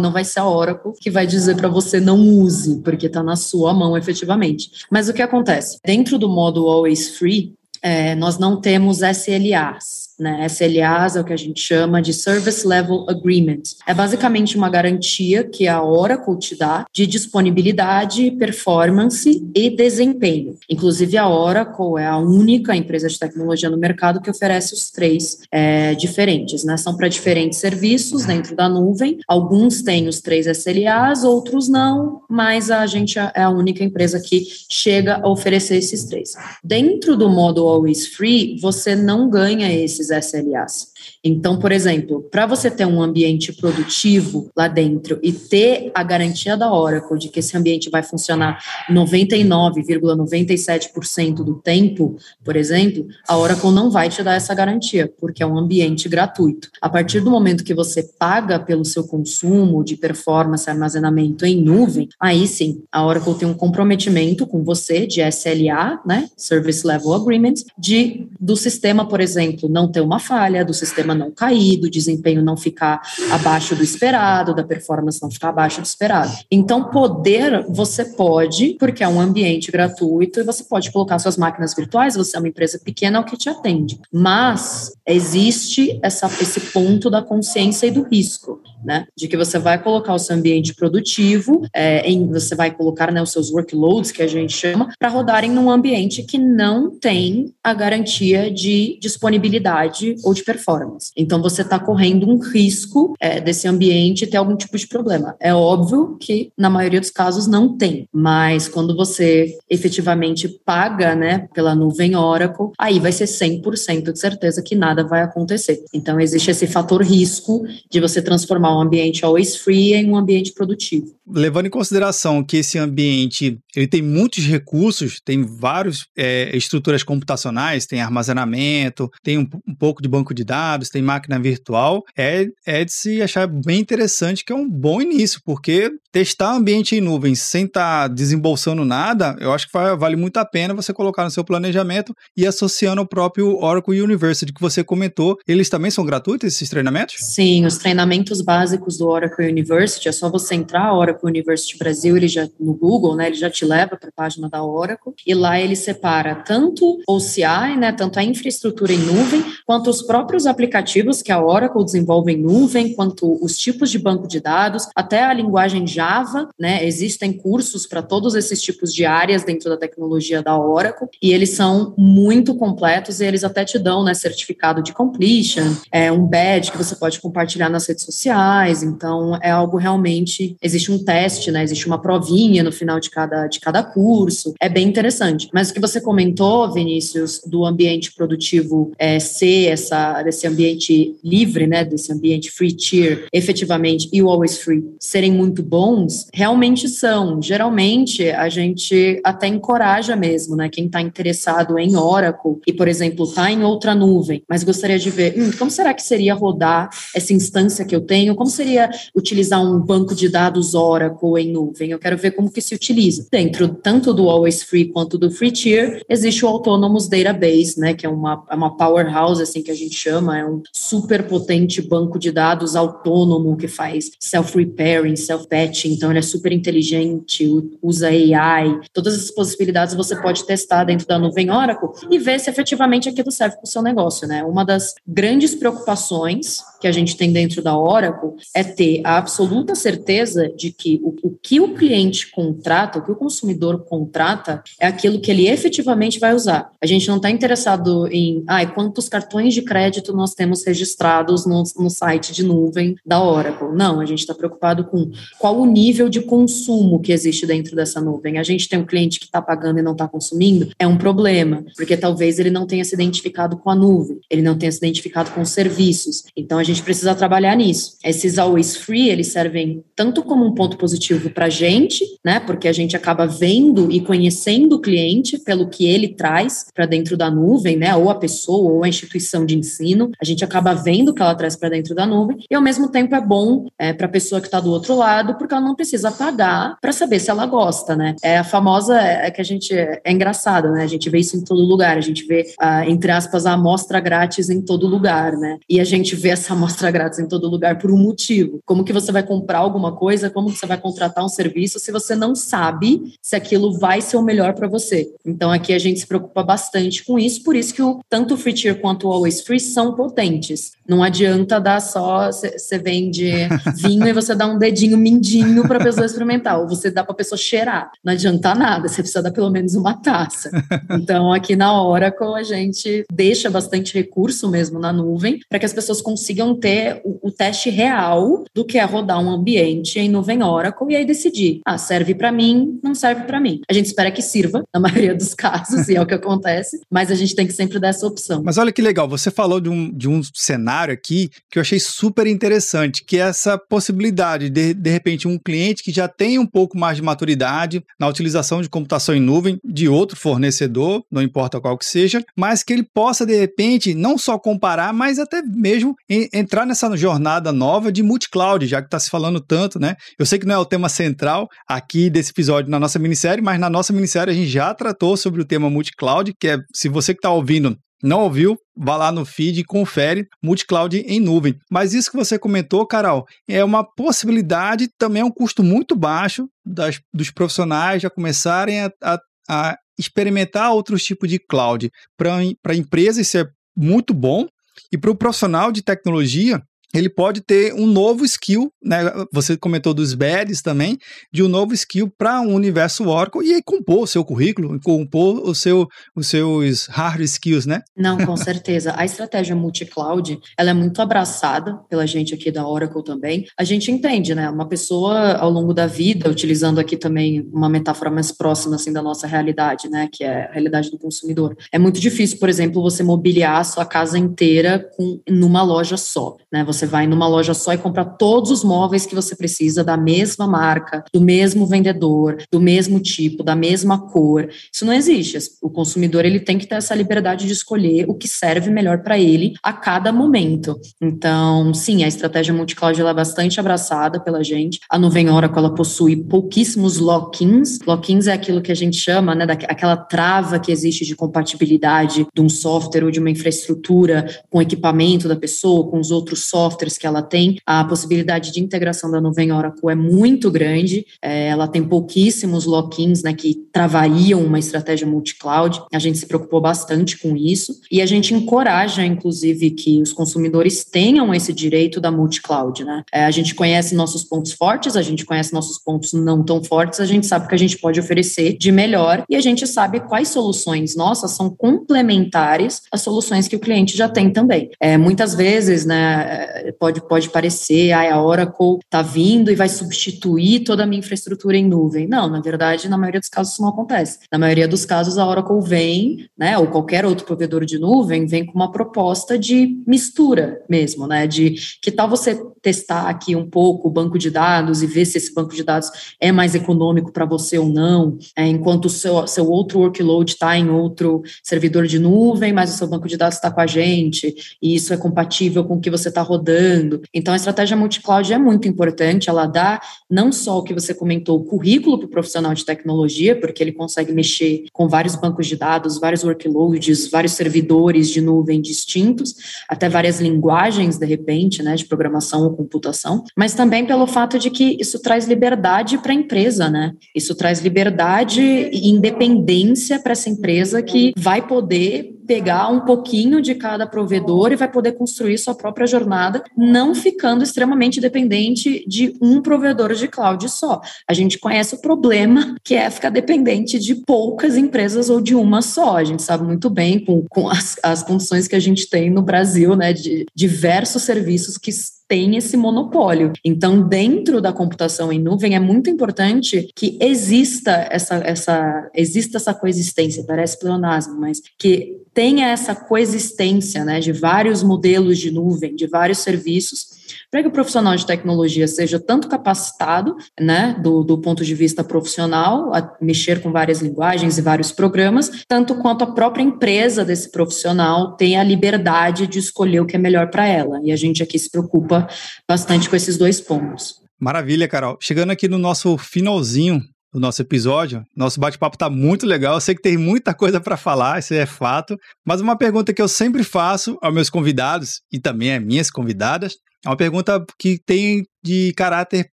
não 0.01 0.11
vai 0.11 0.25
ser 0.25 0.41
a 0.41 0.49
Oracle 0.49 0.93
que 0.99 1.11
vai 1.11 1.27
dizer 1.27 1.55
para 1.55 1.69
você 1.69 2.01
não 2.01 2.19
use, 2.19 2.81
porque 2.81 3.07
está 3.07 3.23
na 3.23 3.37
sua 3.37 3.75
mão 3.75 3.95
efetivamente. 3.95 4.71
Mas 4.91 5.07
o 5.11 5.13
que 5.13 5.21
acontece? 5.21 5.79
Dentro 5.85 6.19
do 6.19 6.29
modo 6.29 6.67
always 6.67 7.19
free, 7.19 7.53
é, 7.83 8.15
nós 8.15 8.39
não 8.39 8.59
temos 8.59 9.03
SLAs. 9.03 10.04
Né? 10.19 10.47
SLAs 10.47 11.17
é 11.17 11.21
o 11.21 11.25
que 11.25 11.33
a 11.33 11.37
gente 11.37 11.61
chama 11.61 12.01
de 12.01 12.13
Service 12.13 12.67
Level 12.67 13.07
Agreement. 13.09 13.63
É 13.87 13.93
basicamente 13.93 14.57
uma 14.57 14.71
garantia 14.71 15.45
que 15.45 15.67
a 15.67 15.83
Oracle 15.83 16.39
te 16.39 16.57
dá 16.57 16.87
de 16.93 17.07
disponibilidade, 17.07 18.31
performance 18.33 19.43
e 19.55 19.71
desempenho. 19.71 20.57
Inclusive, 20.71 21.17
a 21.17 21.29
Oracle 21.29 21.99
é 21.99 22.07
a 22.07 22.19
única 22.19 22.77
empresa 22.77 23.09
de 23.09 23.19
tecnologia 23.19 23.69
no 23.69 23.77
mercado 23.77 24.21
que 24.21 24.31
oferece 24.31 24.75
os 24.75 24.91
três 24.91 25.41
é, 25.51 25.95
diferentes. 25.95 26.65
Né? 26.65 26.77
São 26.77 26.97
para 26.97 27.09
diferentes 27.09 27.59
serviços 27.59 28.25
dentro 28.25 28.55
da 28.55 28.69
nuvem. 28.69 29.19
Alguns 29.27 29.83
têm 29.83 30.09
os 30.09 30.21
três 30.21 30.47
SLAs, 30.47 31.25
outros 31.25 31.69
não, 31.69 32.23
mas 32.29 32.71
a 32.71 32.87
gente 32.87 33.19
é 33.19 33.43
a 33.43 33.51
única 33.51 33.83
empresa 33.83 34.21
que 34.21 34.47
chega 34.71 35.21
a 35.23 35.29
oferecer 35.29 35.77
esses 35.77 36.05
três. 36.05 36.35
Dentro 36.63 37.17
do 37.17 37.29
modo 37.29 37.67
Always 37.67 38.09
Free, 38.09 38.59
você 38.61 38.95
não 38.95 39.29
ganha 39.29 39.73
esses 39.73 40.04
esses 40.11 40.33
SLAs. 40.33 40.89
Então, 41.23 41.59
por 41.59 41.71
exemplo, 41.73 42.23
para 42.31 42.47
você 42.47 42.71
ter 42.71 42.87
um 42.87 43.03
ambiente 43.03 43.53
produtivo 43.53 44.51
lá 44.57 44.67
dentro 44.69 45.19
e 45.23 45.33
ter 45.33 45.91
a 45.95 46.03
garantia 46.03 46.57
da 46.57 46.73
Oracle 46.73 47.19
de 47.19 47.29
que 47.29 47.41
esse 47.41 47.55
ambiente 47.57 47.91
vai 47.91 48.03
funcionar 48.03 48.59
99,97% 48.91 51.35
do 51.37 51.57
tempo, 51.57 52.17
por 52.43 52.57
exemplo, 52.57 53.07
a 53.29 53.37
Oracle 53.37 53.71
não 53.71 53.91
vai 53.91 54.09
te 54.09 54.23
dar 54.23 54.33
essa 54.35 54.55
garantia, 54.55 55.13
porque 55.19 55.43
é 55.43 55.47
um 55.47 55.59
ambiente 55.59 56.09
gratuito. 56.09 56.71
A 56.81 56.89
partir 56.89 57.21
do 57.21 57.31
momento 57.31 57.65
que 57.65 57.75
você 57.75 58.03
paga 58.19 58.59
pelo 58.59 58.83
seu 58.85 59.05
consumo 59.05 59.85
de 59.85 59.97
performance, 59.97 60.69
armazenamento 60.69 61.47
em 61.47 61.63
nuvem, 61.63 62.09
aí 62.21 62.47
sim, 62.47 62.83
a 62.91 63.05
Oracle 63.05 63.35
tem 63.35 63.49
um 63.49 63.55
comprometimento 63.55 64.47
com 64.47 64.63
você 64.63 65.07
de 65.07 65.23
SLA, 65.23 66.01
né, 66.05 66.29
Service 66.37 66.87
Level 66.87 67.15
Agreement, 67.15 67.55
de 67.79 68.29
do 68.41 68.57
sistema, 68.57 69.09
por 69.09 69.21
exemplo, 69.21 69.69
não 69.69 69.91
ter 69.95 70.01
uma 70.01 70.19
falha, 70.19 70.65
do 70.65 70.75
sistema 70.75 71.15
não 71.15 71.31
cair, 71.31 71.79
do 71.79 71.89
desempenho 71.89 72.43
não 72.43 72.57
ficar 72.57 73.01
abaixo 73.31 73.75
do 73.77 73.83
esperado, 73.83 74.55
da 74.55 74.65
performance 74.65 75.23
não 75.23 75.31
ficar 75.31 75.51
abaixo 75.51 75.81
do 75.81 75.87
esperado. 75.87 76.33
Então, 76.51 76.85
poder 76.85 77.65
você 77.69 78.05
pode, 78.05 78.77
porque 78.79 79.05
é 79.05 79.09
um 79.09 79.21
ambiente 79.21 79.71
gratuito 79.71 80.41
e 80.41 80.43
você 80.43 80.65
pode 80.65 80.91
colocar 80.91 81.19
suas 81.19 81.37
máquinas 81.37 81.75
virtuais, 81.75 82.17
você 82.17 82.37
é 82.37 82.41
uma 82.41 82.49
empresa 82.49 82.79
pequena, 82.85 83.19
é 83.19 83.21
o 83.21 83.25
que 83.25 83.37
te 83.37 83.49
atende. 83.49 84.01
Mas 84.13 84.93
existe 85.07 85.99
essa, 86.03 86.27
esse 86.27 86.61
ponto 86.61 87.09
da 87.09 87.23
consciência 87.23 87.87
e 87.87 87.91
do 87.91 88.03
risco 88.03 88.61
né? 88.85 89.07
De 89.17 89.29
que 89.29 89.37
você 89.37 89.59
vai 89.59 89.83
colocar 89.83 90.15
o 90.15 90.19
seu 90.19 90.37
ambiente 90.37 90.75
produtivo, 90.75 91.67
é, 91.73 92.09
em, 92.09 92.27
você 92.29 92.55
vai 92.55 92.71
colocar 92.71 93.11
né, 93.11 93.23
os 93.23 93.33
seus 93.33 93.51
workloads, 93.51 94.11
que 94.11 94.23
a 94.23 94.27
gente 94.27 94.53
chama, 94.53 94.93
para 94.99 95.09
rodarem 95.09 95.51
num 95.51 95.71
ambiente 95.71 96.23
que 96.23 96.39
não 96.39 96.91
tem 96.91 97.53
a 97.63 97.73
garantia 97.73 98.51
de 98.51 98.99
disponibilidade 99.01 100.17
ou 100.23 100.35
de 100.35 100.43
performance. 100.43 101.11
Então 101.17 101.41
você 101.41 101.63
está 101.63 101.79
correndo 101.79 102.29
um 102.29 102.39
risco 102.39 103.15
é, 103.21 103.41
desse 103.41 103.67
ambiente 103.67 104.27
ter 104.27 104.37
algum 104.37 104.57
tipo 104.57 104.77
de 104.77 104.87
problema. 104.87 105.37
É 105.41 105.55
óbvio 105.55 106.17
que 106.21 106.51
na 106.57 106.71
maioria 106.71 107.01
dos 107.01 107.11
casos 107.11 107.47
não 107.47 107.77
tem, 107.77 108.09
mas 108.13 108.69
quando 108.69 108.97
você 108.97 109.57
efetivamente 109.69 110.49
paga, 110.49 111.15
né, 111.15 111.49
pela 111.55 111.75
nuvem 111.75 112.17
Oracle, 112.17 112.71
aí 112.79 112.99
vai 112.99 113.13
ser 113.13 113.25
100% 113.25 114.13
de 114.13 114.19
certeza 114.19 114.63
que 114.63 114.75
nada 114.75 115.05
vai 115.05 115.23
acontecer. 115.23 115.83
Então 115.93 116.21
existe 116.21 116.51
esse 116.51 116.67
fator 116.67 117.03
risco 117.03 117.65
de 117.91 118.01
você 118.01 118.21
transformar 118.21 118.74
um 118.75 118.81
ambiente 118.81 119.25
always 119.25 119.57
free 119.57 119.95
em 119.95 120.11
um 120.11 120.17
ambiente 120.17 120.53
produtivo. 120.53 121.15
Levando 121.27 121.67
em 121.67 121.71
consideração 121.71 122.45
que 122.45 122.59
esse 122.59 122.79
ambiente 122.79 123.59
ele 123.75 123.87
tem 123.87 124.03
muitos 124.03 124.45
recursos, 124.45 125.21
tem 125.25 125.43
várias 125.43 126.07
é, 126.17 126.55
estruturas 126.57 127.03
computacionais, 127.03 127.87
tem 127.87 128.01
armazenamento, 128.01 129.11
tem 129.23 129.39
um, 129.39 129.49
um, 129.67 129.75
pouco 129.75 130.03
de 130.03 130.09
banco 130.09 130.35
de 130.35 130.45
dados, 130.45 130.91
tem 130.91 131.01
máquina 131.01 131.39
virtual, 131.39 132.05
é, 132.17 132.47
é 132.67 132.85
de 132.85 132.93
se 132.93 133.23
achar 133.23 133.47
bem 133.47 133.81
interessante 133.81 134.45
que 134.45 134.53
é 134.53 134.57
um 134.57 134.69
bom 134.69 135.01
início, 135.01 135.41
porque 135.45 135.91
testar 136.13 136.55
ambiente 136.55 136.95
em 136.95 137.01
nuvem 137.01 137.35
sem 137.35 137.65
estar 137.65 138.09
tá 138.09 138.15
desembolsando 138.15 138.85
nada, 138.85 139.37
eu 139.41 139.53
acho 139.53 139.67
que 139.67 139.73
vale 139.97 140.17
muito 140.17 140.37
a 140.37 140.45
pena 140.45 140.75
você 140.75 140.93
colocar 140.93 141.25
no 141.25 141.31
seu 141.31 141.43
planejamento 141.43 142.15
e 142.37 142.47
associando 142.47 143.01
ao 143.01 143.07
próprio 143.07 143.57
Oracle 143.57 144.01
University 144.01 144.53
que 144.53 144.61
você 144.61 144.85
comentou. 144.85 145.37
Eles 145.49 145.69
também 145.69 145.91
são 145.91 146.05
gratuitos, 146.05 146.55
esses 146.55 146.69
treinamentos? 146.69 147.17
Sim, 147.19 147.65
os 147.67 147.79
treinamentos 147.79 148.41
básicos 148.41 148.64
do 148.99 149.09
Oracle 149.09 149.49
University, 149.49 150.09
é 150.09 150.13
só 150.13 150.31
você 150.31 150.55
entrar, 150.55 150.95
Oracle 150.95 151.29
University 151.29 151.79
Brasil, 151.79 152.17
ele 152.17 152.29
já 152.29 152.49
no 152.59 152.75
Google, 152.75 153.17
né, 153.17 153.29
ele 153.29 153.37
já 153.37 153.51
te 153.51 153.65
leva 153.65 153.97
para 153.97 154.09
a 154.09 154.13
página 154.13 154.49
da 154.49 154.65
Oracle, 154.65 155.13
e 155.27 155.35
lá 155.35 155.61
ele 155.61 155.77
separa 155.77 156.35
tanto 156.35 156.99
o 157.09 157.21
CI, 157.21 157.77
né, 157.79 157.93
tanto 157.93 158.19
a 158.19 158.25
infraestrutura 158.25 158.93
em 158.93 158.99
nuvem, 158.99 159.45
quanto 159.67 159.91
os 159.91 160.03
próprios 160.03 160.47
aplicativos 160.47 161.23
que 161.23 161.33
a 161.33 161.43
Oracle 161.43 161.85
desenvolve 161.85 162.33
em 162.33 162.41
nuvem, 162.41 162.95
quanto 162.95 163.39
os 163.43 163.57
tipos 163.57 163.91
de 163.91 163.99
banco 163.99 164.27
de 164.27 164.41
dados, 164.41 164.87
até 164.95 165.25
a 165.25 165.33
linguagem 165.33 165.87
Java, 165.87 166.49
né? 166.59 166.85
Existem 166.85 167.33
cursos 167.33 167.87
para 167.87 168.03
todos 168.03 168.35
esses 168.35 168.61
tipos 168.61 168.93
de 168.93 169.05
áreas 169.05 169.45
dentro 169.45 169.71
da 169.71 169.77
tecnologia 169.77 170.43
da 170.43 170.59
Oracle 170.59 171.09
e 171.23 171.33
eles 171.33 171.51
são 171.51 171.95
muito 171.97 172.55
completos 172.55 173.21
e 173.21 173.25
eles 173.25 173.45
até 173.45 173.65
te 173.65 173.79
dão, 173.79 174.05
né, 174.05 174.15
certificado 174.15 174.83
de 174.83 174.93
completion, 174.93 175.75
é 175.91 176.11
um 176.11 176.27
badge 176.27 176.71
que 176.71 176.79
você 176.79 176.97
pode 176.97 177.21
compartilhar 177.21 177.69
nas 177.69 177.87
redes 177.87 178.05
sociais 178.05 178.35
Então, 178.83 179.39
é 179.43 179.51
algo 179.51 179.77
realmente. 179.77 180.57
Existe 180.63 180.91
um 180.91 181.03
teste, 181.03 181.51
né? 181.51 181.63
Existe 181.63 181.87
uma 181.87 182.01
provinha 182.01 182.63
no 182.63 182.73
final 182.73 183.01
de 183.01 183.11
cada, 183.11 183.47
de 183.47 183.61
cada 183.61 183.83
curso. 183.83 184.55
É 184.61 184.69
bem 184.69 184.89
interessante. 184.89 185.49
Mas 185.53 185.71
o 185.71 185.75
que 185.75 185.81
você 185.81 186.01
comentou, 186.01 186.73
Vinícius, 186.73 187.41
do 187.47 187.65
ambiente 187.65 188.13
produtivo 188.13 188.93
é, 188.99 189.19
ser 189.19 189.69
essa, 189.69 190.23
desse 190.23 190.47
ambiente 190.47 191.17
livre, 191.23 191.67
né? 191.67 191.85
Desse 191.85 192.13
ambiente 192.13 192.51
free 192.51 192.73
tier, 192.73 193.27
efetivamente, 193.33 194.09
e 194.13 194.23
o 194.23 194.29
always 194.29 194.59
free 194.59 194.85
serem 194.99 195.33
muito 195.33 195.63
bons, 195.63 196.27
realmente 196.33 196.89
são. 196.89 197.41
Geralmente, 197.41 198.31
a 198.31 198.49
gente 198.49 199.21
até 199.25 199.47
encoraja 199.47 200.17
mesmo, 200.17 200.57
né? 200.57 200.69
Quem 200.69 200.87
está 200.87 201.01
interessado 201.01 201.79
em 201.79 201.97
Oracle 201.97 202.59
e, 202.67 202.73
por 202.73 202.89
exemplo, 202.89 203.25
está 203.25 203.51
em 203.51 203.63
outra 203.63 203.95
nuvem, 203.95 204.43
mas 204.49 204.65
gostaria 204.65 204.99
de 204.99 205.11
ver 205.11 205.35
hum, 205.37 205.51
como 205.59 205.71
será 205.71 205.95
que 205.95 206.03
seria 206.03 206.35
rodar 206.35 206.91
essa 207.15 207.33
instância 207.33 207.85
que 207.85 207.95
eu 207.95 208.01
tenho, 208.01 208.34
como 208.35 208.51
seria 208.51 208.91
utilizar 209.15 209.63
um 209.63 209.81
banco 209.81 210.15
de 210.15 210.29
dados 210.29 210.75
Oracle 210.75 211.41
em 211.41 211.53
nuvem. 211.53 211.91
Eu 211.91 211.99
quero 211.99 212.17
ver 212.17 212.33
como 212.33 212.51
que 212.51 212.61
se 212.61 212.75
utiliza. 212.75 213.27
Dentro 213.31 213.69
tanto 213.69 214.13
do 214.13 214.29
Always 214.29 214.63
Free 214.63 214.87
quanto 214.87 215.19
do 215.19 215.31
Free 215.31 215.51
Tier, 215.51 216.03
existe 216.09 216.45
o 216.45 216.49
Autonomous 216.49 217.09
Database, 217.09 217.79
né? 217.79 217.95
Que 217.95 218.07
é 218.07 218.09
uma, 218.09 218.45
é 218.51 218.55
uma 218.55 218.77
powerhouse, 218.77 219.43
assim 219.43 219.63
que 219.63 219.71
a 219.71 219.75
gente 219.75 219.95
chama, 219.95 220.39
é 220.39 220.45
um 220.45 220.63
super 220.73 221.27
potente 221.27 221.81
banco 221.83 222.19
de 222.19 222.31
dados 222.31 222.77
autônomo 222.77 223.57
que 223.57 223.69
faz 223.69 224.11
self-repairing, 224.19 225.17
self-patching, 225.17 225.93
então 225.93 226.11
ele 226.11 226.19
é 226.19 226.23
super 226.23 226.53
inteligente, 226.53 227.49
usa 227.83 228.09
AI, 228.09 228.81
todas 228.93 229.15
as 229.15 229.31
possibilidades 229.31 229.95
você 229.95 230.17
pode 230.21 230.45
testar 230.45 230.85
dentro 230.85 231.07
da 231.07 231.19
nuvem 231.19 231.51
Oracle 231.51 231.91
e 232.11 232.19
ver 232.19 232.41
se 232.41 232.51
efetivamente 232.51 233.09
aquilo 233.09 233.31
serve 233.31 233.57
para 233.57 233.65
o 233.65 233.69
seu 233.69 233.83
negócio, 233.83 234.27
né? 234.27 234.45
Uma 234.45 234.65
das 234.65 234.95
grandes 235.07 235.55
preocupações 235.55 236.63
que 236.85 236.89
a 236.89 236.93
gente 236.93 237.17
tem 237.17 237.33
dentro 237.33 237.63
da 237.63 237.79
Oracle 237.79 238.33
é 238.55 238.63
ter 238.63 239.01
a 239.05 239.17
absoluta 239.17 239.75
certeza 239.75 240.53
de 240.55 240.71
que 240.71 241.01
o, 241.03 241.17
o 241.23 241.31
que 241.31 241.59
o 241.59 241.73
cliente 241.73 242.31
contrata, 242.31 242.99
o 242.99 243.03
que 243.03 243.11
o 243.11 243.17
consumidor 243.17 243.87
contrata, 243.87 244.63
é 244.79 244.87
aquilo 244.87 245.19
que 245.19 245.31
ele 245.31 245.49
efetivamente 245.49 246.21
vai 246.21 246.35
usar. 246.35 246.71
A 246.83 246.85
gente 246.85 247.09
não 247.09 247.17
está 247.17 247.31
interessado 247.31 248.07
em 248.09 248.45
ah, 248.47 248.67
quantos 248.67 249.09
cartões 249.09 249.55
de 249.55 249.63
crédito 249.63 250.13
nós 250.13 250.35
temos 250.35 250.63
registrados 250.63 251.47
no, 251.47 251.63
no 251.79 251.89
site 251.89 252.35
de 252.35 252.45
nuvem 252.45 252.97
da 253.07 253.25
Oracle. 253.25 253.75
Não, 253.75 253.99
a 253.99 254.05
gente 254.05 254.19
está 254.19 254.35
preocupado 254.35 254.85
com 254.85 255.11
qual 255.39 255.59
o 255.59 255.65
nível 255.65 256.11
de 256.11 256.21
consumo 256.21 257.01
que 257.01 257.13
existe 257.13 257.47
dentro 257.47 257.75
dessa 257.75 257.99
nuvem. 257.99 258.37
A 258.37 258.43
gente 258.43 258.69
tem 258.69 258.79
um 258.79 258.85
cliente 258.85 259.19
que 259.19 259.25
está 259.25 259.41
pagando 259.41 259.79
e 259.79 259.83
não 259.83 259.93
está 259.93 260.07
consumindo, 260.07 260.69
é 260.79 260.87
um 260.87 260.99
problema, 260.99 261.65
porque 261.79 261.97
talvez 261.97 262.39
ele 262.39 262.51
não 262.51 262.67
tenha 262.67 262.85
se 262.85 262.95
identificado 262.95 263.57
com 263.57 263.71
a 263.71 263.75
nuvem, 263.75 264.21
ele 264.29 264.43
não 264.43 264.55
tenha 264.55 264.71
se 264.71 264.77
identificado 264.77 265.31
com 265.31 265.41
os 265.41 265.49
serviços. 265.49 266.25
Então 266.37 266.59
a 266.59 266.63
gente 266.63 266.74
gente 266.75 266.85
precisa 266.85 267.15
trabalhar 267.15 267.57
nisso. 267.57 267.97
Esses 268.05 268.39
always 268.39 268.77
free, 268.77 269.09
eles 269.09 269.29
servem 269.29 269.85
tanto 269.95 270.23
como 270.23 270.45
um 270.45 270.55
ponto 270.55 270.77
positivo 270.77 271.31
para 271.31 271.47
a 271.47 271.51
gente, 271.51 272.05
né? 272.25 272.41
Porque 272.41 272.69
a 272.69 272.73
gente 272.73 272.97
acaba 272.97 273.27
vendo 273.27 273.91
e 273.91 274.01
conhecendo 274.01 274.77
o 274.77 274.81
cliente 274.81 275.39
pelo 275.39 275.69
que 275.69 275.87
ele 275.87 276.09
traz 276.09 276.67
para 276.75 276.85
dentro 276.85 277.17
da 277.17 277.31
nuvem, 277.31 277.77
né? 277.77 277.95
Ou 277.95 278.11
a 278.11 278.17
pessoa, 278.17 278.73
ou 278.73 278.85
a 278.85 278.89
instituição 278.89 279.47
de 279.47 279.57
ensino. 279.57 280.11
A 280.21 280.25
gente 280.25 280.45
acaba 280.45 280.75
vendo 280.75 281.11
o 281.11 281.15
que 281.15 281.23
ela 281.23 281.35
traz 281.35 281.57
para 281.57 281.69
dentro 281.69 281.95
da 281.95 282.05
nuvem 282.05 282.39
e 282.51 282.55
ao 282.55 282.63
mesmo 282.63 282.89
tempo 282.89 283.15
é 283.15 283.21
bom 283.21 283.67
é, 283.79 283.93
para 283.93 284.07
a 284.07 284.11
pessoa 284.11 284.41
que 284.41 284.49
está 284.49 284.59
do 284.61 284.71
outro 284.71 284.97
lado, 284.97 285.35
porque 285.37 285.55
ela 285.55 285.65
não 285.65 285.75
precisa 285.75 286.11
pagar 286.11 286.77
para 286.81 286.93
saber 286.93 287.21
se 287.21 287.31
ela 287.31 287.47
gosta, 287.47 287.95
né? 287.95 288.17
É 288.23 288.39
a 288.39 288.45
famosa 288.45 289.01
é, 289.01 289.29
é 289.29 289.31
que 289.31 289.41
a 289.41 289.45
gente 289.45 289.73
é, 289.73 290.01
engraçado, 290.07 290.73
né? 290.73 290.83
A 290.83 290.89
gente 290.89 291.09
vê 291.09 291.19
isso 291.19 291.37
em 291.37 291.45
todo 291.45 291.61
lugar. 291.61 291.97
A 291.97 292.01
gente 292.01 292.27
vê, 292.27 292.53
ah, 292.59 292.89
entre 292.89 293.11
aspas, 293.13 293.47
a 293.47 293.53
amostra 293.53 294.01
grátis 294.01 294.51
em 294.51 294.61
todo 294.61 294.89
lugar, 294.89 295.37
né? 295.37 295.59
E 295.69 295.81
a 295.81 295.85
gente 295.85 296.17
vê 296.17 296.31
essa 296.31 296.53
amostra 296.65 296.91
grátis 296.91 297.19
em 297.19 297.29
todo 297.29 297.49
lugar 297.49 297.79
por 297.79 297.91
um 297.91 297.99
motivo. 297.99 298.61
Como 298.65 298.85
que 298.85 298.93
você 298.93 299.13
vai 299.13 299.23
comprar 299.23 299.59
alguma 299.59 299.93
coisa, 299.93 300.31
como 300.31 300.51
que 300.51 300.59
você 300.59 300.67
vai 300.67 300.79
contratar 300.79 301.25
um 301.25 301.29
serviço 301.29 301.79
se 301.79 301.93
você 301.93 302.15
não 302.15 302.35
sabe 302.35 303.15
se 303.21 303.37
aquilo 303.37 303.79
vai 303.79 304.01
ser 304.01 304.17
o 304.17 304.23
melhor 304.23 304.55
para 304.55 304.67
você. 304.67 305.13
Então 305.25 305.53
aqui 305.53 305.73
a 305.73 305.79
gente 305.79 306.01
se 306.01 306.07
preocupa 306.07 306.43
bastante 306.43 307.05
com 307.05 307.19
isso, 307.19 307.43
por 307.43 307.55
isso 307.55 307.75
que 307.75 307.83
o, 307.83 308.01
tanto 308.09 308.35
o 308.35 308.37
Free 308.37 308.55
Tier 308.55 308.81
quanto 308.81 309.07
o 309.07 309.13
Always 309.13 309.43
Free 309.43 309.61
são 309.61 309.95
potentes. 309.95 310.73
Não 310.87 311.03
adianta 311.03 311.59
dar 311.61 311.81
só, 311.81 312.31
você 312.31 312.79
vende 312.79 313.31
vinho 313.77 314.07
e 314.07 314.13
você 314.13 314.35
dá 314.35 314.47
um 314.47 314.59
dedinho 314.59 314.97
mindinho 314.97 315.67
para 315.67 315.79
a 315.79 315.85
pessoa 315.85 316.05
experimentar, 316.05 316.61
ou 316.61 316.69
você 316.69 316.91
dá 316.91 317.03
para 317.03 317.13
a 317.13 317.17
pessoa 317.17 317.39
cheirar. 317.39 317.91
Não 318.03 318.13
adianta 318.13 318.55
nada, 318.55 318.89
você 318.89 319.03
precisa 319.03 319.23
dar 319.23 319.33
pelo 319.33 319.51
menos 319.51 319.75
uma 319.75 319.95
taça. 319.95 320.51
Então, 320.91 321.33
aqui 321.33 321.57
na 321.57 321.83
Oracle, 321.83 322.35
a 322.37 322.43
gente 322.43 323.05
deixa 323.11 323.51
bastante 323.51 323.95
recurso 323.95 324.51
mesmo 324.51 324.79
na 324.79 324.93
nuvem 324.93 325.41
para 325.49 325.59
que 325.59 325.67
as 325.67 325.73
pessoas 325.73 326.03
consigam 326.03 326.44
ter 326.53 327.01
o, 327.05 327.29
o, 327.29 327.31
teste 327.31 327.71
real 327.71 328.43
do 328.53 328.65
que 328.65 328.77
é 328.77 328.85
rodar 328.85 329.21
um 329.21 329.31
ambiente 329.31 330.01
em 330.01 330.09
nuvem 330.09 330.43
Oracle 330.43 330.93
e 330.93 330.97
aí 330.97 331.05
decidir, 331.05 331.61
ah, 331.65 331.79
serve 331.79 332.13
para 332.13 332.33
mim, 332.33 332.81
não 332.83 332.95
serve 332.95 333.23
para 333.23 333.41
mim. 333.41 333.61
A 333.71 333.73
gente 333.73 333.87
espera 333.87 334.11
que 334.11 334.21
sirva, 334.21 334.65
na 334.75 334.81
maioria 334.81 335.15
dos 335.15 335.33
casos, 335.33 335.89
e 335.89 335.95
é 335.95 336.03
o 336.03 336.07
que 336.07 336.15
acontece, 336.15 336.81
mas 336.91 337.11
a 337.11 337.15
gente 337.15 337.37
tem 337.37 337.47
que 337.47 337.53
sempre 337.53 337.79
dar 337.79 337.89
essa 337.89 338.07
opção. 338.07 338.43
Mas 338.45 338.59
olha 338.59 338.73
que 338.73 338.83
legal, 338.83 339.09
você 339.09 339.31
falou 339.31 339.61
de 339.61 339.69
um, 339.69 339.91
de 339.91 340.09
um 340.09 340.21
cenário 340.35 340.93
aqui 340.93 341.31
que 341.49 341.59
eu 341.59 341.61
achei 341.61 341.79
super 341.79 342.27
interessante, 342.27 343.05
que 343.05 343.17
é 343.17 343.21
essa 343.21 343.57
possibilidade 343.57 344.51
de, 344.51 344.75
de 344.75 344.91
repente, 344.91 345.29
um 345.29 345.39
cliente 345.39 345.85
que 345.85 345.93
já 345.93 346.09
tem 346.09 346.39
um 346.39 346.47
pouco 346.47 346.77
mais 346.77 346.97
de 346.97 347.03
maturidade 347.03 347.85
na 347.99 348.09
utilização 348.09 348.61
de 348.61 348.69
computação 348.69 349.15
em 349.15 349.21
nuvem 349.21 349.59
de 349.65 349.89
outro 349.89 350.17
fornecedor, 350.17 351.05
não 351.11 351.23
importa 351.23 351.61
qual 351.61 351.79
que 351.79 351.85
seja, 351.85 352.25
mas 352.37 352.63
que 352.63 352.73
ele 352.73 352.83
possa, 352.83 353.25
de 353.25 353.37
repente, 353.37 353.95
não 353.95 354.19
só 354.19 354.39
comparar, 354.39 354.93
mas 354.93 355.19
até 355.19 355.43
mesmo 355.43 355.95
entrar 356.35 356.67
nessa 356.67 356.95
jornada 356.97 357.53
nova 357.53 357.93
de 357.93 358.03
multi-cloud, 358.03 358.67
já 358.67 358.81
que 358.81 358.89
está 358.89 358.99
se 358.99 359.09
falando 359.09 359.41
tanto, 359.41 359.79
né? 359.79 359.95
Eu 360.19 360.27
sei 360.27 360.39
que 360.39 360.47
não 360.47 360.57
é 360.57 360.59
o 360.59 360.67
tema 360.67 360.89
central 360.89 361.47
aqui 361.69 362.11
desse 362.11 362.33
episódio 362.33 362.71
na 362.71 362.81
nossa 362.81 362.99
minissérie, 362.99 363.43
mas 363.43 363.59
na 363.61 363.71
nossa 363.71 363.93
minissérie 363.93 364.33
a 364.33 364.37
gente 364.37 364.49
já 364.49 364.75
tratou 364.75 365.17
sobre 365.17 365.41
o 365.41 365.45
tema 365.45 365.71
multi-cloud, 365.71 366.35
que 366.39 366.49
é, 366.49 366.59
se 366.75 366.89
você 366.89 367.15
que 367.15 367.19
está 367.19 367.31
ouvindo 367.31 367.77
não 368.03 368.21
ouviu, 368.21 368.57
vá 368.77 368.99
lá 368.99 369.11
no 369.11 369.25
feed 369.25 369.61
e 369.61 369.65
confere 369.65 370.27
multi-cloud 370.43 370.99
em 371.07 371.19
nuvem. 371.19 371.55
Mas 371.71 371.95
isso 371.95 372.11
que 372.11 372.17
você 372.17 372.39
comentou, 372.39 372.87
Carol, 372.87 373.25
é 373.49 373.65
uma 373.65 373.83
possibilidade, 373.83 374.89
também 374.99 375.23
é 375.23 375.25
um 375.25 375.31
custo 375.31 375.63
muito 375.63 375.97
baixo 375.97 376.47
das, 376.67 377.01
dos 377.15 377.31
profissionais 377.31 378.03
já 378.03 378.11
começarem 378.11 378.81
a, 378.81 378.91
a, 379.03 379.19
a 379.49 379.77
experimentar 379.99 380.73
outros 380.73 381.03
tipos 381.03 381.31
de 381.31 381.39
cloud. 381.39 381.91
Para 382.19 382.37
a 382.67 382.75
empresa 382.75 383.23
isso 383.23 383.39
é 383.39 383.47
muito 383.77 384.13
bom, 384.13 384.47
e 384.93 384.99
para 384.99 385.11
o 385.11 385.17
profissional 385.17 385.71
de 385.73 385.83
tecnologia, 385.83 386.63
ele 386.95 387.09
pode 387.09 387.41
ter 387.41 387.75
um 387.75 387.87
novo 387.87 388.25
skill, 388.25 388.73
né? 388.83 388.99
Você 389.33 389.57
comentou 389.57 389.93
dos 389.93 390.15
badges 390.15 390.63
também, 390.63 390.97
de 391.33 391.43
um 391.43 391.49
novo 391.49 391.75
skill 391.75 392.11
para 392.17 392.41
um 392.41 392.55
universo 392.55 393.09
Oracle 393.09 393.45
e 393.45 393.55
aí 393.55 393.63
compor 393.63 394.05
o 394.05 394.07
seu 394.07 394.25
currículo, 394.25 394.79
compor 394.81 395.41
o 395.47 395.55
seu, 395.55 395.89
os 396.15 396.29
seus 396.29 396.87
hard 396.87 397.21
skills, 397.23 397.67
né? 397.67 397.83
Não, 397.97 398.17
com 398.17 398.37
certeza. 398.39 398.95
A 398.97 399.05
estratégia 399.05 399.57
multi-cloud, 399.57 400.39
ela 400.57 400.71
é 400.71 400.75
muito 400.75 401.03
abraçada 401.03 401.75
pela 401.89 402.07
gente 402.07 402.33
aqui 402.33 402.51
da 402.51 402.67
Oracle 402.67 403.03
também. 403.03 403.45
A 403.59 403.65
gente 403.65 403.91
entende, 403.91 404.35
né? 404.35 404.49
Uma 404.49 404.69
pessoa 404.69 405.33
ao 405.33 405.51
longo 405.51 405.75
da 405.75 405.87
vida, 405.87 406.31
utilizando 406.31 406.79
aqui 406.79 406.97
também 406.97 407.49
uma 407.53 407.69
metáfora 407.69 408.11
mais 408.11 408.31
próxima 408.31 408.77
assim 408.77 408.93
da 408.93 409.03
nossa 409.03 409.27
realidade, 409.27 409.89
né? 409.89 410.09
Que 410.13 410.23
é 410.23 410.45
a 410.45 410.53
realidade 410.53 410.91
do 410.91 410.99
consumidor. 410.99 411.57
É 411.73 411.79
muito 411.79 411.99
difícil, 411.99 412.39
por 412.39 412.49
exemplo, 412.49 412.81
você 412.81 413.03
mobiliar 413.03 413.61
a 413.61 413.65
sua 413.65 413.85
casa 413.85 414.17
inteira 414.17 414.89
com, 414.97 415.21
numa 415.29 415.63
loja 415.63 415.97
só, 415.97 416.37
né? 416.53 416.63
Você 416.65 416.84
você 416.85 416.87
vai 416.87 417.07
numa 417.07 417.27
loja 417.27 417.55
só 417.55 417.73
e 417.73 417.79
compra 417.79 418.05
todos 418.05 418.51
os 418.51 418.63
móveis 418.63 419.07
que 419.07 419.15
você 419.15 419.35
precisa 419.35 419.83
da 419.83 419.97
mesma 419.97 420.47
marca, 420.47 421.03
do 421.13 421.21
mesmo 421.21 421.67
vendedor, 421.67 422.37
do 422.53 422.61
mesmo 422.61 423.01
tipo, 423.01 423.43
da 423.43 423.57
mesma 423.57 423.99
cor. 423.99 424.49
Isso 424.73 424.85
não 424.85 424.93
existe. 424.93 425.39
O 425.63 425.71
consumidor 425.71 426.25
ele 426.25 426.41
tem 426.41 426.59
que 426.59 426.67
ter 426.67 426.77
essa 426.77 426.95
liberdade 426.95 427.47
de 427.47 427.53
escolher 427.53 428.05
o 428.09 428.15
que 428.15 428.29
serve 428.29 428.71
melhor 428.71 429.03
para 429.03 429.19
ele 429.19 429.55
a 429.63 429.73
cada 429.73 430.13
momento. 430.13 430.79
Então, 431.01 431.73
sim, 431.73 432.05
a 432.05 432.09
estratégia 432.09 432.53
multi-cloud 432.53 433.01
é 433.01 433.15
bastante 433.15 433.59
abraçada 433.59 434.21
pela 434.21 434.45
gente. 434.45 434.81
A 434.91 434.99
Nuvem 434.99 435.31
Oracle 435.31 435.59
ela 435.59 435.75
possui 435.75 436.17
pouquíssimos 436.17 436.99
lock-ins. 436.99 437.79
Lock-ins 437.87 438.27
é 438.27 438.33
aquilo 438.33 438.61
que 438.61 438.73
a 438.73 438.77
gente 438.77 438.97
chama, 438.97 439.35
né, 439.35 439.47
daquela 439.47 439.97
trava 439.97 440.59
que 440.59 440.71
existe 440.71 441.05
de 441.05 441.17
compatibilidade 441.17 442.27
de 442.35 442.43
um 442.43 442.49
software 442.49 443.05
ou 443.05 443.11
de 443.11 443.21
uma 443.21 443.31
infraestrutura 443.31 444.27
com 444.51 444.59
o 444.59 444.63
equipamento 444.63 445.29
da 445.29 445.37
pessoa, 445.37 445.89
com 445.89 445.99
os 445.99 446.11
outros 446.11 446.45
softwares 446.45 446.74
softwares 446.75 446.99
que 446.99 447.07
ela 447.07 447.23
tem, 447.23 447.59
a 447.65 447.85
possibilidade 447.85 448.53
de 448.53 448.61
integração 448.61 449.11
da 449.11 449.21
nuvem 449.21 449.53
Oracle 449.53 449.91
é 449.91 449.95
muito 449.95 450.51
grande. 450.51 451.07
É, 451.23 451.49
ela 451.49 451.69
tem 451.69 451.83
pouquíssimos 451.83 452.65
lock-ins 452.67 453.23
né, 453.23 453.33
que 453.33 453.55
travariam 453.73 454.45
uma 454.45 454.59
estratégia 454.59 455.07
multi-cloud. 455.07 455.83
A 455.93 455.99
gente 455.99 456.19
se 456.19 456.27
preocupou 456.27 456.61
bastante 456.61 457.19
com 457.19 457.37
isso 457.37 457.81
e 457.91 458.03
a 458.03 458.07
gente 458.07 458.35
encoraja, 458.35 459.05
inclusive, 459.05 459.71
que 459.71 460.03
os 460.03 460.13
consumidores 460.13 460.85
tenham 460.85 461.33
esse 461.33 461.53
direito 461.53 462.01
da 462.01 462.11
multi-cloud. 462.11 462.85
Né? 462.85 463.03
É, 463.13 463.25
a 463.25 463.31
gente 463.31 463.55
conhece 463.55 463.95
nossos 463.95 464.25
pontos 464.25 464.53
fortes, 464.53 464.97
a 464.97 465.03
gente 465.03 465.25
conhece 465.25 465.53
nossos 465.53 465.79
pontos 465.79 466.13
não 466.13 466.43
tão 466.43 466.63
fortes, 466.63 467.01
a 467.01 467.07
gente 467.07 467.27
sabe 467.27 467.49
que 467.49 467.55
a 467.55 467.59
gente 467.59 467.79
pode 467.79 468.01
oferecer 468.01 468.57
de 468.57 468.73
melhor 468.73 469.25
e 469.29 469.37
a 469.37 469.41
gente 469.41 469.67
sabe 469.67 470.01
quais 470.01 470.29
soluções 470.29 470.97
nossas 470.97 471.33
são 471.33 471.51
complementares 471.51 472.83
às 472.91 473.03
soluções 473.03 473.47
que 473.47 473.57
o 473.57 473.61
cliente 473.61 473.97
já 473.97 474.09
tem 474.09 474.31
também. 474.31 474.71
É, 474.81 474.97
muitas 474.97 475.35
vezes, 475.35 475.85
né? 475.85 476.64
Pode, 476.73 477.07
pode 477.07 477.31
parecer, 477.31 477.93
ah, 477.93 478.15
a 478.15 478.23
Oracle 478.23 478.79
está 478.85 479.03
vindo 479.03 479.51
e 479.51 479.55
vai 479.55 479.69
substituir 479.69 480.61
toda 480.61 480.85
a 480.85 480.87
minha 480.87 481.01
infraestrutura 481.01 481.57
em 481.57 481.67
nuvem. 481.67 482.07
Não, 482.07 482.29
na 482.29 482.41
verdade, 482.41 482.89
na 482.89 482.99
maioria 482.99 483.21
dos 483.21 483.29
casos 483.29 483.53
isso 483.55 483.63
não 483.63 483.69
acontece. 483.69 484.21
Na 484.31 484.39
maioria 484.39 484.69
dos 484.69 484.85
casos, 484.85 485.19
a 485.19 485.27
Oracle 485.27 485.61
vem, 485.63 486.29
né, 486.37 486.57
ou 486.59 486.67
qualquer 486.67 487.05
outro 487.05 487.27
provedor 487.27 487.65
de 487.65 487.79
nuvem, 487.79 488.27
vem 488.27 488.45
com 488.45 488.55
uma 488.55 488.71
proposta 488.71 489.39
de 489.39 489.83
mistura 489.87 490.63
mesmo, 490.69 491.07
né? 491.07 491.27
De 491.27 491.55
que 491.81 491.91
tal 491.91 492.09
você 492.09 492.41
testar 492.65 493.11
aqui 493.11 493.37
um 493.37 493.49
pouco 493.49 493.89
o 493.89 493.91
banco 493.91 494.19
de 494.19 494.31
dados 494.31 494.83
e 494.83 494.87
ver 494.87 495.05
se 495.05 495.19
esse 495.19 495.35
banco 495.35 495.55
de 495.55 495.63
dados 495.63 496.17
é 496.19 496.33
mais 496.33 496.55
econômico 496.55 497.13
para 497.13 497.27
você 497.27 497.59
ou 497.59 497.69
não, 497.69 498.17
é, 498.35 498.47
enquanto 498.49 498.87
o 498.87 498.91
seu, 498.91 499.27
seu 499.27 499.47
outro 499.51 499.81
workload 499.81 500.33
está 500.33 500.57
em 500.57 500.71
outro 500.71 501.23
servidor 501.43 501.87
de 501.87 501.99
nuvem, 501.99 502.55
mas 502.55 502.75
o 502.75 502.79
seu 502.79 502.87
banco 502.87 503.07
de 503.07 503.19
dados 503.19 503.37
está 503.37 503.51
com 503.51 503.61
a 503.61 503.67
gente, 503.67 504.35
e 504.63 504.75
isso 504.75 504.95
é 504.95 504.97
compatível 504.97 505.63
com 505.65 505.75
o 505.75 505.81
que 505.81 505.91
você 505.91 506.09
está 506.09 506.23
rodando. 506.23 507.03
Então, 507.13 507.35
a 507.35 507.37
estratégia 507.37 507.77
multi-cloud 507.77 508.33
é 508.33 508.39
muito 508.39 508.67
importante, 508.67 509.29
ela 509.29 509.45
dá 509.45 509.79
não 510.11 510.33
só 510.33 510.59
o 510.59 510.63
que 510.63 510.73
você 510.73 510.95
comentou, 510.95 511.41
o 511.41 511.45
currículo 511.45 511.99
para 511.99 512.07
o 512.07 512.11
profissional 512.11 512.55
de 512.55 512.65
tecnologia, 512.65 513.39
porque 513.39 513.63
ele 513.63 513.73
consegue 513.73 514.11
mexer 514.11 514.65
com 514.73 514.89
vários 514.89 515.17
bancos 515.17 515.47
de 515.47 515.57
dados, 515.57 516.01
vários 516.01 516.25
workloads, 516.25 517.11
vários 517.11 517.33
servidores 517.33 518.09
de 518.09 518.23
nuvem 518.23 518.63
distintos, 518.63 519.35
até 519.69 519.87
várias 519.87 520.19
linguagens, 520.19 520.97
de 520.97 521.05
repente, 521.05 521.63
né, 521.63 521.75
de 521.75 521.85
programação 521.85 522.54
computação, 522.55 523.25
mas 523.37 523.55
também 523.55 523.85
pelo 523.85 524.07
fato 524.07 524.39
de 524.39 524.51
que 524.51 524.77
isso 524.81 525.01
traz 525.01 525.27
liberdade 525.27 525.99
para 525.99 526.13
a 526.13 526.15
empresa, 526.15 526.69
né? 526.69 526.93
Isso 527.15 527.35
traz 527.35 527.61
liberdade 527.61 528.41
e 528.41 528.89
independência 528.89 529.99
para 529.99 530.13
essa 530.13 530.29
empresa 530.29 530.83
que 530.83 531.13
vai 531.17 531.47
poder 531.47 532.15
pegar 532.27 532.69
um 532.69 532.81
pouquinho 532.81 533.41
de 533.41 533.55
cada 533.55 533.87
provedor 533.87 534.53
e 534.53 534.57
vai 534.57 534.71
poder 534.71 534.93
construir 534.93 535.39
sua 535.39 535.55
própria 535.55 535.87
jornada, 535.87 536.43
não 536.57 536.95
ficando 536.95 537.43
extremamente 537.43 538.01
dependente 538.01 538.85
de 538.87 539.15
um 539.21 539.41
provedor 539.41 539.95
de 539.95 540.09
cloud 540.09 540.49
só. 540.49 540.81
A 541.09 541.15
gente 541.15 541.39
conhece 541.39 541.75
o 541.75 541.81
problema 541.81 542.57
que 542.65 542.75
é 542.75 542.91
ficar 542.91 543.11
dependente 543.11 543.79
de 543.79 543.95
poucas 543.95 544.57
empresas 544.57 545.11
ou 545.11 545.21
de 545.21 545.35
uma 545.35 545.63
só. 545.63 545.97
A 545.97 546.05
gente 546.05 546.23
sabe 546.23 546.45
muito 546.45 546.71
bem 546.71 547.05
com, 547.05 547.25
com 547.29 547.49
as, 547.49 547.77
as 547.83 548.03
condições 548.03 548.49
que 548.49 548.57
a 548.57 548.61
gente 548.61 548.89
tem 548.89 549.11
no 549.11 549.23
Brasil, 549.23 549.77
né, 549.77 549.93
de 549.93 550.27
diversos 550.35 551.03
serviços 551.03 551.59
que 551.59 551.71
tem 552.09 552.37
esse 552.37 552.57
monopólio. 552.57 553.33
Então, 553.45 553.87
dentro 553.87 554.41
da 554.41 554.53
computação 554.53 555.13
em 555.13 555.19
nuvem, 555.19 555.55
é 555.55 555.61
muito 555.61 555.89
importante 555.89 556.69
que 556.75 556.99
exista 557.01 557.89
essa, 557.91 558.17
essa, 558.17 558.91
exista 558.95 559.39
essa 559.39 559.55
coexistência, 559.55 560.25
parece 560.27 560.59
pleonasmo, 560.59 561.19
mas 561.19 561.41
que 561.59 561.97
tenha 562.15 562.49
essa 562.49 562.75
coexistência 562.75 563.85
né, 563.85 563.99
de 563.99 564.13
vários 564.13 564.63
modelos 564.63 565.19
de 565.19 565.33
nuvem, 565.33 565.75
de 565.75 565.87
vários 565.87 566.19
serviços, 566.19 566.95
para 567.31 567.43
que 567.43 567.49
o 567.49 567.53
profissional 567.53 567.97
de 567.97 568.07
tecnologia 568.07 568.69
seja 568.69 569.01
tanto 569.01 569.29
capacitado, 569.29 570.17
né, 570.41 570.77
do, 570.81 571.03
do 571.03 571.19
ponto 571.19 571.45
de 571.45 571.55
vista 571.55 571.83
profissional, 571.83 572.73
a 572.73 572.97
mexer 573.01 573.43
com 573.43 573.51
várias 573.51 573.83
linguagens 573.83 574.39
e 574.39 574.43
vários 574.43 574.71
programas, 574.71 575.45
tanto 575.49 575.75
quanto 575.75 576.05
a 576.05 576.13
própria 576.13 576.45
empresa 576.45 577.05
desse 577.05 577.31
profissional 577.33 578.17
tenha 578.17 578.41
a 578.41 578.45
liberdade 578.45 579.27
de 579.27 579.41
escolher 579.41 579.81
o 579.81 579.87
que 579.87 579.97
é 579.97 579.99
melhor 579.99 580.31
para 580.31 580.47
ela. 580.47 580.81
E 580.85 580.93
a 580.93 580.97
gente 580.97 581.23
aqui 581.23 581.39
se 581.39 581.51
preocupa 581.51 582.07
bastante 582.49 582.89
com 582.89 582.95
esses 582.95 583.19
dois 583.19 583.41
pontos. 583.41 583.97
Maravilha, 584.21 584.69
Carol. 584.69 584.97
Chegando 585.01 585.33
aqui 585.33 585.49
no 585.49 585.59
nosso 585.59 585.99
finalzinho 585.99 586.81
do 587.15 587.21
nosso 587.21 587.41
episódio. 587.41 588.03
Nosso 588.17 588.41
bate-papo 588.41 588.75
está 588.75 588.91
muito 588.91 589.25
legal. 589.25 589.55
Eu 589.55 589.61
sei 589.61 589.77
que 589.77 589.81
tem 589.81 589.97
muita 589.97 590.35
coisa 590.35 590.61
para 590.61 590.77
falar, 590.77 591.21
isso 591.21 591.33
é 591.33 591.47
fato. 591.47 591.97
Mas 592.27 592.41
uma 592.41 592.59
pergunta 592.59 592.93
que 592.93 593.01
eu 593.01 593.07
sempre 593.07 593.45
faço 593.45 593.97
aos 594.03 594.13
meus 594.13 594.29
convidados 594.29 595.01
e 595.13 595.21
também 595.21 595.55
às 595.55 595.65
minhas 595.65 595.91
convidadas 595.91 596.55
é 596.85 596.89
uma 596.89 596.97
pergunta 596.97 597.43
que 597.59 597.79
tem 597.87 598.25
de 598.43 598.75
caráter 598.77 599.29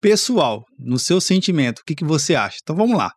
pessoal, 0.00 0.64
no 0.78 0.98
seu 0.98 1.20
sentimento. 1.20 1.78
O 1.78 1.84
que, 1.84 1.94
que 1.94 2.04
você 2.04 2.34
acha? 2.34 2.58
Então 2.62 2.76
vamos 2.76 2.96
lá. 2.96 3.10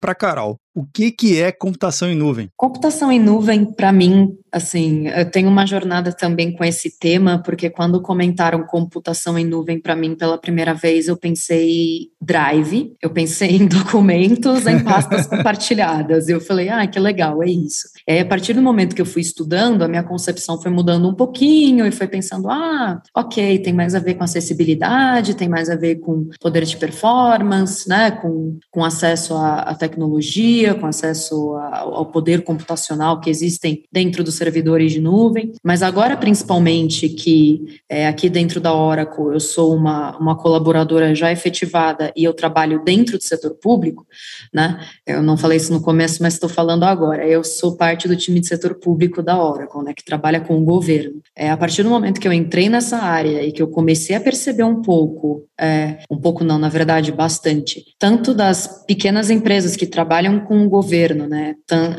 Para 0.00 0.14
Carol, 0.14 0.58
o 0.74 0.84
que, 0.84 1.12
que 1.12 1.40
é 1.40 1.52
computação 1.52 2.10
em 2.10 2.16
nuvem? 2.16 2.50
Computação 2.56 3.12
em 3.12 3.20
nuvem, 3.20 3.64
para 3.64 3.92
mim, 3.92 4.36
assim, 4.50 5.06
eu 5.06 5.30
tenho 5.30 5.48
uma 5.48 5.64
jornada 5.64 6.12
também 6.12 6.52
com 6.52 6.64
esse 6.64 6.98
tema, 6.98 7.40
porque 7.40 7.70
quando 7.70 8.02
comentaram 8.02 8.66
computação 8.66 9.38
em 9.38 9.44
nuvem 9.44 9.80
para 9.80 9.94
mim 9.94 10.16
pela 10.16 10.36
primeira 10.36 10.74
vez, 10.74 11.06
eu 11.06 11.16
pensei 11.16 12.08
Drive, 12.20 12.92
eu 13.00 13.10
pensei 13.10 13.56
em 13.56 13.66
documentos, 13.68 14.66
em 14.66 14.82
pastas 14.82 15.26
compartilhadas. 15.28 16.28
Eu 16.28 16.40
falei, 16.40 16.68
ah, 16.68 16.84
que 16.88 16.98
legal, 16.98 17.40
é 17.42 17.48
isso. 17.48 17.88
E 18.08 18.12
aí, 18.12 18.18
a 18.18 18.26
partir 18.26 18.52
do 18.52 18.62
momento 18.62 18.96
que 18.96 19.00
eu 19.00 19.06
fui 19.06 19.22
estudando, 19.22 19.82
a 19.82 19.88
minha 19.88 20.02
concepção 20.02 20.60
foi 20.60 20.72
mudando 20.72 21.08
um 21.08 21.14
pouquinho 21.14 21.86
e 21.86 21.92
foi 21.92 22.08
pensando, 22.08 22.48
ah, 22.50 23.00
ok, 23.16 23.60
tem 23.60 23.72
mais 23.72 23.94
a 23.94 24.00
ver 24.00 24.14
com 24.14 24.24
acessibilidade, 24.24 25.34
tem 25.34 25.48
mais 25.48 25.70
a 25.70 25.76
ver 25.76 25.96
com 25.96 26.28
poder 26.40 26.64
de 26.64 26.76
performance, 26.76 27.88
né, 27.88 28.10
com, 28.10 28.58
com 28.72 28.84
acesso 28.84 29.34
à, 29.34 29.60
à 29.60 29.74
tecnologia 29.74 30.63
com 30.72 30.86
acesso 30.86 31.54
ao 31.56 32.06
poder 32.06 32.42
computacional 32.42 33.20
que 33.20 33.28
existem 33.28 33.82
dentro 33.92 34.24
dos 34.24 34.36
servidores 34.36 34.92
de 34.92 35.00
nuvem, 35.00 35.52
mas 35.62 35.82
agora 35.82 36.16
principalmente 36.16 37.08
que 37.08 37.80
é, 37.88 38.06
aqui 38.06 38.30
dentro 38.30 38.60
da 38.60 38.72
Oracle 38.72 39.34
eu 39.34 39.40
sou 39.40 39.74
uma, 39.74 40.16
uma 40.16 40.36
colaboradora 40.36 41.14
já 41.14 41.30
efetivada 41.32 42.12
e 42.16 42.24
eu 42.24 42.32
trabalho 42.32 42.82
dentro 42.84 43.18
do 43.18 43.24
setor 43.24 43.54
público, 43.54 44.06
né? 44.52 44.80
Eu 45.06 45.22
não 45.22 45.36
falei 45.36 45.56
isso 45.56 45.72
no 45.72 45.80
começo, 45.80 46.22
mas 46.22 46.34
estou 46.34 46.48
falando 46.48 46.84
agora. 46.84 47.26
Eu 47.26 47.42
sou 47.42 47.76
parte 47.76 48.06
do 48.06 48.16
time 48.16 48.40
de 48.40 48.46
setor 48.46 48.74
público 48.76 49.22
da 49.22 49.42
Oracle, 49.42 49.82
né? 49.82 49.92
Que 49.94 50.04
trabalha 50.04 50.40
com 50.40 50.56
o 50.56 50.64
governo. 50.64 51.20
É, 51.36 51.50
a 51.50 51.56
partir 51.56 51.82
do 51.82 51.90
momento 51.90 52.20
que 52.20 52.28
eu 52.28 52.32
entrei 52.32 52.68
nessa 52.68 52.98
área 52.98 53.42
e 53.42 53.52
que 53.52 53.62
eu 53.62 53.68
comecei 53.68 54.14
a 54.14 54.20
perceber 54.20 54.64
um 54.64 54.82
pouco, 54.82 55.44
é, 55.58 55.98
um 56.10 56.18
pouco 56.18 56.44
não, 56.44 56.58
na 56.58 56.68
verdade, 56.68 57.10
bastante, 57.10 57.84
tanto 57.98 58.34
das 58.34 58.84
pequenas 58.86 59.30
empresas 59.30 59.76
que 59.76 59.86
trabalham 59.86 60.40
com 60.40 60.53
com 60.54 60.64
o 60.64 60.68
governo, 60.68 61.26
né, 61.26 61.56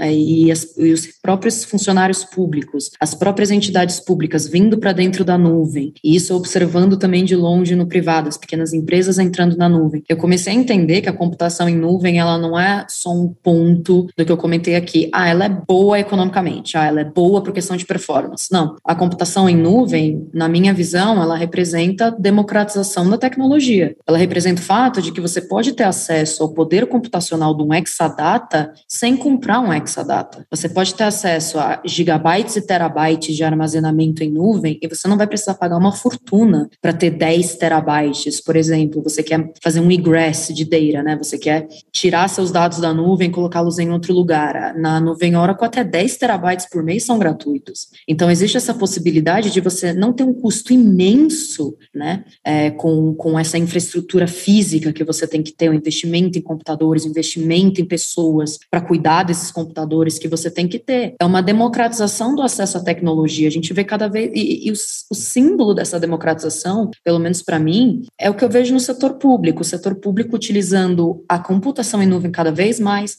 e, 0.09 0.49
as, 0.49 0.77
e 0.77 0.93
os 0.93 1.07
próprios 1.21 1.65
funcionários 1.65 2.23
públicos, 2.23 2.89
as 2.99 3.13
próprias 3.13 3.51
entidades 3.51 3.99
públicas 3.99 4.47
vindo 4.47 4.77
para 4.77 4.93
dentro 4.93 5.25
da 5.25 5.37
nuvem, 5.37 5.93
e 6.01 6.15
isso 6.15 6.33
observando 6.33 6.95
também 6.95 7.25
de 7.25 7.35
longe 7.35 7.75
no 7.75 7.85
privado, 7.85 8.29
as 8.29 8.37
pequenas 8.37 8.73
empresas 8.73 9.19
entrando 9.19 9.57
na 9.57 9.67
nuvem. 9.67 10.03
Eu 10.07 10.15
comecei 10.15 10.53
a 10.53 10.55
entender 10.55 11.01
que 11.01 11.09
a 11.09 11.13
computação 11.13 11.67
em 11.67 11.75
nuvem, 11.75 12.17
ela 12.17 12.37
não 12.37 12.57
é 12.57 12.85
só 12.89 13.11
um 13.11 13.27
ponto 13.43 14.07
do 14.17 14.25
que 14.25 14.31
eu 14.31 14.37
comentei 14.37 14.75
aqui, 14.75 15.09
ah, 15.13 15.27
ela 15.27 15.45
é 15.45 15.49
boa 15.49 15.99
economicamente, 15.99 16.77
ah, 16.77 16.85
ela 16.85 17.01
é 17.01 17.05
boa 17.05 17.43
por 17.43 17.51
questão 17.51 17.75
de 17.75 17.85
performance. 17.85 18.51
Não, 18.51 18.77
a 18.85 18.95
computação 18.95 19.49
em 19.49 19.57
nuvem, 19.57 20.29
na 20.33 20.47
minha 20.47 20.73
visão, 20.73 21.21
ela 21.21 21.35
representa 21.35 22.11
democratização 22.11 23.09
da 23.09 23.17
tecnologia. 23.17 23.95
Ela 24.07 24.17
representa 24.17 24.61
o 24.61 24.63
fato 24.63 25.01
de 25.01 25.11
que 25.11 25.19
você 25.19 25.41
pode 25.41 25.73
ter 25.73 25.83
acesso 25.83 26.41
ao 26.41 26.53
poder 26.53 26.87
computacional 26.87 27.53
de 27.55 27.63
um 27.63 27.73
exadata 27.73 28.44
data 28.45 28.73
sem 28.87 29.17
comprar 29.17 29.59
um 29.59 29.73
exadata. 29.73 30.45
Você 30.49 30.69
pode 30.69 30.93
ter 30.93 31.03
acesso 31.03 31.59
a 31.59 31.81
gigabytes 31.83 32.55
e 32.55 32.61
terabytes 32.61 33.35
de 33.35 33.43
armazenamento 33.43 34.23
em 34.23 34.29
nuvem 34.29 34.79
e 34.81 34.87
você 34.87 35.07
não 35.07 35.17
vai 35.17 35.27
precisar 35.27 35.55
pagar 35.55 35.77
uma 35.77 35.91
fortuna 35.91 36.69
para 36.81 36.93
ter 36.93 37.09
10 37.09 37.55
terabytes, 37.55 38.39
por 38.39 38.55
exemplo. 38.55 39.01
Você 39.03 39.23
quer 39.23 39.51
fazer 39.61 39.79
um 39.79 39.91
egress 39.91 40.53
de 40.53 40.63
data, 40.63 41.03
né? 41.03 41.17
Você 41.17 41.37
quer 41.37 41.67
tirar 41.91 42.27
seus 42.27 42.51
dados 42.51 42.79
da 42.79 42.93
nuvem 42.93 43.29
e 43.29 43.31
colocá-los 43.31 43.79
em 43.79 43.89
outro 43.89 44.13
lugar. 44.13 44.75
Na 44.75 44.99
nuvem 44.99 45.35
Oracle, 45.35 45.65
até 45.65 45.83
10 45.83 46.17
terabytes 46.17 46.67
por 46.69 46.83
mês 46.83 47.03
são 47.03 47.17
gratuitos. 47.17 47.87
Então, 48.07 48.29
existe 48.29 48.57
essa 48.57 48.73
possibilidade 48.73 49.51
de 49.51 49.59
você 49.59 49.93
não 49.93 50.13
ter 50.13 50.23
um 50.23 50.33
custo 50.33 50.71
imenso, 50.71 51.75
né? 51.93 52.23
É, 52.43 52.71
com, 52.71 53.13
com 53.15 53.39
essa 53.39 53.57
infraestrutura 53.57 54.27
física 54.27 54.93
que 54.93 55.03
você 55.03 55.27
tem 55.27 55.41
que 55.41 55.51
ter, 55.51 55.69
o 55.69 55.71
um 55.71 55.75
investimento 55.75 56.37
em 56.37 56.41
computadores, 56.41 57.05
investimento 57.05 57.81
em 57.81 57.85
pessoas 57.85 58.34
pessoas 58.35 58.59
para 58.69 58.81
cuidar 58.81 59.23
desses 59.23 59.51
computadores 59.51 60.19
que 60.19 60.27
você 60.27 60.49
tem 60.51 60.67
que 60.67 60.79
ter. 60.79 61.15
É 61.19 61.25
uma 61.25 61.41
democratização 61.41 62.35
do 62.35 62.41
acesso 62.41 62.77
à 62.77 62.83
tecnologia. 62.83 63.47
A 63.47 63.51
gente 63.51 63.73
vê 63.73 63.83
cada 63.83 64.07
vez. 64.07 64.31
E, 64.33 64.67
e 64.67 64.71
o, 64.71 64.73
o 64.73 65.15
símbolo 65.15 65.73
dessa 65.73 65.99
democratização, 65.99 66.91
pelo 67.03 67.19
menos 67.19 67.41
para 67.41 67.59
mim, 67.59 68.03
é 68.19 68.29
o 68.29 68.33
que 68.33 68.43
eu 68.43 68.49
vejo 68.49 68.73
no 68.73 68.79
setor 68.79 69.13
público. 69.15 69.61
O 69.61 69.65
setor 69.65 69.95
público 69.95 70.35
utilizando 70.35 71.23
a 71.29 71.39
computação 71.39 72.01
em 72.01 72.07
nuvem 72.07 72.31
cada 72.31 72.51
vez 72.51 72.79
mais 72.79 73.17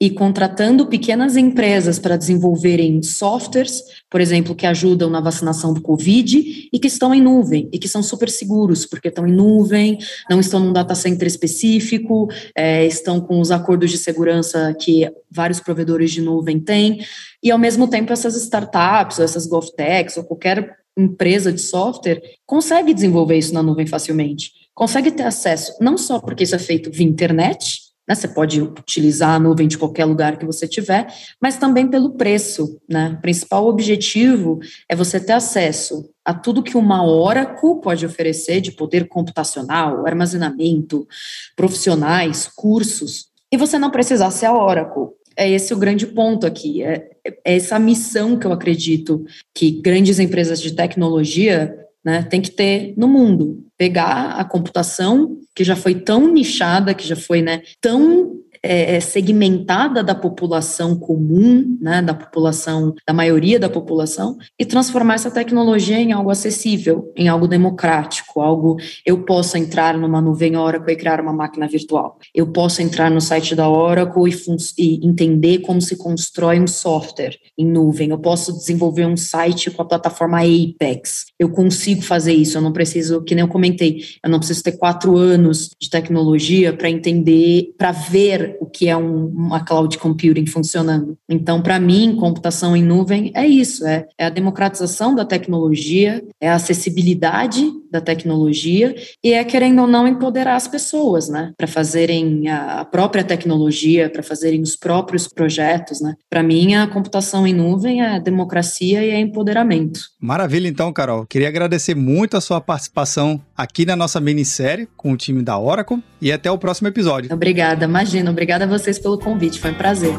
e 0.00 0.08
contratando 0.08 0.86
pequenas 0.86 1.36
empresas 1.36 1.98
para 1.98 2.16
desenvolverem 2.16 3.02
softwares, 3.02 3.82
por 4.08 4.18
exemplo, 4.18 4.54
que 4.54 4.66
ajudam 4.66 5.10
na 5.10 5.20
vacinação 5.20 5.74
do 5.74 5.82
Covid 5.82 6.68
e 6.72 6.78
que 6.78 6.86
estão 6.86 7.14
em 7.14 7.20
nuvem 7.20 7.68
e 7.70 7.78
que 7.78 7.86
são 7.86 8.02
super 8.02 8.30
seguros, 8.30 8.86
porque 8.86 9.08
estão 9.08 9.26
em 9.26 9.32
nuvem, 9.32 9.98
não 10.30 10.40
estão 10.40 10.58
num 10.58 10.72
data 10.72 10.94
center 10.94 11.28
específico, 11.28 12.28
é, 12.56 12.86
estão 12.86 13.20
com 13.20 13.40
os 13.40 13.50
acordos 13.50 13.90
de 13.90 13.98
segurança 13.98 14.74
que 14.80 15.06
vários 15.30 15.60
provedores 15.60 16.10
de 16.10 16.22
nuvem 16.22 16.58
têm, 16.58 17.04
e 17.42 17.50
ao 17.50 17.58
mesmo 17.58 17.86
tempo 17.86 18.10
essas 18.10 18.34
startups, 18.36 19.18
ou 19.18 19.24
essas 19.24 19.46
GovTechs, 19.46 20.16
ou 20.16 20.24
qualquer 20.24 20.78
empresa 20.96 21.52
de 21.52 21.60
software 21.60 22.22
consegue 22.46 22.94
desenvolver 22.94 23.36
isso 23.36 23.52
na 23.52 23.62
nuvem 23.62 23.86
facilmente, 23.86 24.50
consegue 24.74 25.10
ter 25.10 25.24
acesso, 25.24 25.74
não 25.78 25.98
só 25.98 26.18
porque 26.18 26.44
isso 26.44 26.54
é 26.54 26.58
feito 26.58 26.90
via 26.90 27.06
internet, 27.06 27.89
né? 28.10 28.14
Você 28.16 28.26
pode 28.26 28.60
utilizar 28.60 29.36
a 29.36 29.38
nuvem 29.38 29.68
de 29.68 29.78
qualquer 29.78 30.04
lugar 30.04 30.36
que 30.36 30.44
você 30.44 30.66
tiver, 30.66 31.06
mas 31.40 31.56
também 31.56 31.86
pelo 31.86 32.10
preço, 32.16 32.80
né? 32.88 33.14
O 33.16 33.22
principal 33.22 33.68
objetivo 33.68 34.58
é 34.88 34.96
você 34.96 35.20
ter 35.20 35.34
acesso 35.34 36.10
a 36.24 36.34
tudo 36.34 36.62
que 36.62 36.76
uma 36.76 37.06
Oracle 37.06 37.80
pode 37.80 38.04
oferecer 38.04 38.60
de 38.60 38.72
poder 38.72 39.06
computacional, 39.06 40.04
armazenamento, 40.04 41.06
profissionais, 41.54 42.50
cursos, 42.52 43.26
e 43.52 43.56
você 43.56 43.78
não 43.78 43.92
precisar 43.92 44.32
ser 44.32 44.46
a 44.46 44.54
Oracle. 44.54 45.10
É 45.36 45.48
esse 45.48 45.72
o 45.72 45.78
grande 45.78 46.08
ponto 46.08 46.44
aqui. 46.44 46.82
É, 46.82 47.10
é 47.24 47.56
essa 47.56 47.78
missão 47.78 48.36
que 48.36 48.46
eu 48.46 48.52
acredito 48.52 49.24
que 49.54 49.70
grandes 49.70 50.18
empresas 50.18 50.60
de 50.60 50.72
tecnologia 50.72 51.76
né, 52.04 52.22
tem 52.22 52.40
que 52.40 52.50
ter 52.50 52.94
no 52.96 53.08
mundo. 53.08 53.64
Pegar 53.76 54.32
a 54.32 54.44
computação, 54.44 55.36
que 55.54 55.64
já 55.64 55.76
foi 55.76 55.94
tão 55.94 56.32
nichada, 56.32 56.94
que 56.94 57.06
já 57.06 57.16
foi 57.16 57.42
né, 57.42 57.62
tão 57.80 58.39
é, 58.62 58.96
é, 58.96 59.00
segmentada 59.00 60.02
da 60.02 60.14
população 60.14 60.94
comum, 60.96 61.78
né, 61.80 62.02
da 62.02 62.14
população, 62.14 62.94
da 63.06 63.12
maioria 63.12 63.58
da 63.58 63.68
população, 63.68 64.36
e 64.58 64.66
transformar 64.66 65.14
essa 65.14 65.30
tecnologia 65.30 65.98
em 65.98 66.12
algo 66.12 66.30
acessível, 66.30 67.10
em 67.16 67.28
algo 67.28 67.48
democrático, 67.48 68.40
algo 68.40 68.76
eu 69.06 69.22
posso 69.24 69.56
entrar 69.56 69.96
numa 69.96 70.20
nuvem 70.20 70.56
Oracle 70.56 70.92
e 70.92 70.96
criar 70.96 71.20
uma 71.20 71.32
máquina 71.32 71.66
virtual. 71.66 72.18
Eu 72.34 72.48
posso 72.48 72.82
entrar 72.82 73.10
no 73.10 73.20
site 73.20 73.54
da 73.54 73.68
Oracle 73.68 74.30
e, 74.30 74.82
e 74.82 75.06
entender 75.06 75.60
como 75.60 75.80
se 75.80 75.96
constrói 75.96 76.60
um 76.60 76.66
software 76.66 77.36
em 77.56 77.66
nuvem. 77.66 78.10
Eu 78.10 78.18
posso 78.18 78.52
desenvolver 78.52 79.06
um 79.06 79.16
site 79.16 79.70
com 79.70 79.82
a 79.82 79.86
plataforma 79.86 80.40
Apex. 80.40 81.26
Eu 81.38 81.50
consigo 81.50 82.02
fazer 82.02 82.32
isso. 82.32 82.58
Eu 82.58 82.62
não 82.62 82.72
preciso, 82.72 83.22
que 83.22 83.34
nem 83.34 83.42
eu 83.42 83.48
comentei, 83.48 84.02
eu 84.22 84.30
não 84.30 84.38
preciso 84.38 84.62
ter 84.62 84.72
quatro 84.72 85.16
anos 85.16 85.70
de 85.80 85.88
tecnologia 85.88 86.72
para 86.72 86.90
entender, 86.90 87.74
para 87.78 87.92
ver 87.92 88.49
o 88.60 88.66
que 88.66 88.88
é 88.88 88.96
um, 88.96 89.26
uma 89.26 89.64
cloud 89.64 89.96
computing 89.98 90.46
funcionando. 90.46 91.16
Então, 91.28 91.62
para 91.62 91.78
mim, 91.78 92.16
computação 92.16 92.76
em 92.76 92.82
nuvem 92.82 93.30
é 93.34 93.46
isso: 93.46 93.86
é, 93.86 94.06
é, 94.18 94.26
a 94.26 94.30
democratização 94.30 95.14
da 95.14 95.24
tecnologia, 95.24 96.22
é 96.40 96.48
a 96.48 96.54
acessibilidade 96.54 97.70
da 97.90 98.00
tecnologia 98.00 98.94
e 99.22 99.32
é, 99.32 99.42
querendo 99.44 99.82
ou 99.82 99.86
não, 99.86 100.06
empoderar 100.06 100.54
as 100.54 100.68
pessoas, 100.68 101.28
né? 101.28 101.52
Para 101.56 101.66
fazerem 101.66 102.48
a 102.48 102.84
própria 102.84 103.24
tecnologia, 103.24 104.08
para 104.08 104.22
fazerem 104.22 104.62
os 104.62 104.76
próprios 104.76 105.26
projetos, 105.26 106.00
né? 106.00 106.14
Para 106.28 106.42
mim, 106.42 106.74
a 106.74 106.86
computação 106.86 107.46
em 107.46 107.52
nuvem 107.52 108.02
é 108.02 108.20
democracia 108.20 109.04
e 109.04 109.10
é 109.10 109.18
empoderamento. 109.18 110.00
Maravilha, 110.20 110.68
então, 110.68 110.92
Carol. 110.92 111.26
Queria 111.26 111.48
agradecer 111.48 111.94
muito 111.94 112.36
a 112.36 112.40
sua 112.40 112.60
participação 112.60 113.40
aqui 113.56 113.84
na 113.84 113.96
nossa 113.96 114.20
minissérie 114.20 114.88
com 114.96 115.12
o 115.12 115.16
time 115.16 115.42
da 115.42 115.58
Oracle 115.58 116.02
e 116.20 116.30
até 116.30 116.50
o 116.50 116.58
próximo 116.58 116.88
episódio. 116.88 117.32
Obrigada, 117.32 117.84
imagina. 117.84 118.30
Obrigada 118.30 118.64
a 118.64 118.68
vocês 118.68 118.98
pelo 118.98 119.18
convite, 119.18 119.58
foi 119.58 119.70
um 119.70 119.74
prazer. 119.74 120.18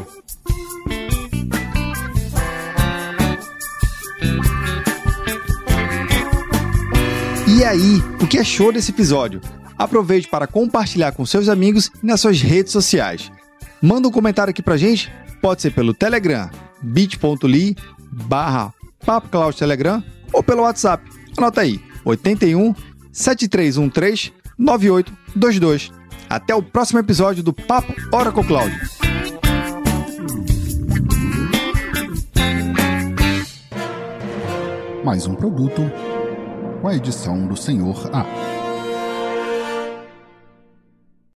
E 7.48 7.64
aí, 7.64 8.02
o 8.20 8.26
que 8.26 8.38
achou 8.38 8.72
desse 8.72 8.90
episódio? 8.90 9.40
Aproveite 9.78 10.26
para 10.28 10.46
compartilhar 10.46 11.12
com 11.12 11.24
seus 11.24 11.48
amigos 11.48 11.90
e 12.02 12.06
nas 12.06 12.20
suas 12.20 12.40
redes 12.40 12.72
sociais. 12.72 13.30
Manda 13.80 14.08
um 14.08 14.10
comentário 14.10 14.50
aqui 14.50 14.62
pra 14.62 14.76
gente, 14.76 15.12
pode 15.40 15.62
ser 15.62 15.72
pelo 15.72 15.92
Telegram, 15.94 16.50
bit.ly 16.82 17.76
barra 18.12 18.72
Telegram 19.56 20.02
ou 20.32 20.42
pelo 20.42 20.62
WhatsApp. 20.62 21.08
Anota 21.36 21.60
aí, 21.60 21.80
81 22.04 22.74
7313 23.12 24.41
9822. 24.62 25.90
Até 26.30 26.54
o 26.54 26.62
próximo 26.62 27.00
episódio 27.00 27.42
do 27.42 27.52
Papo 27.52 27.92
Oracle 28.12 28.44
Cloud. 28.44 28.72
Mais 35.04 35.26
um 35.26 35.34
produto 35.34 35.82
com 36.80 36.88
a 36.88 36.94
edição 36.94 37.46
do 37.46 37.56
Senhor 37.56 38.08
A. 38.14 38.61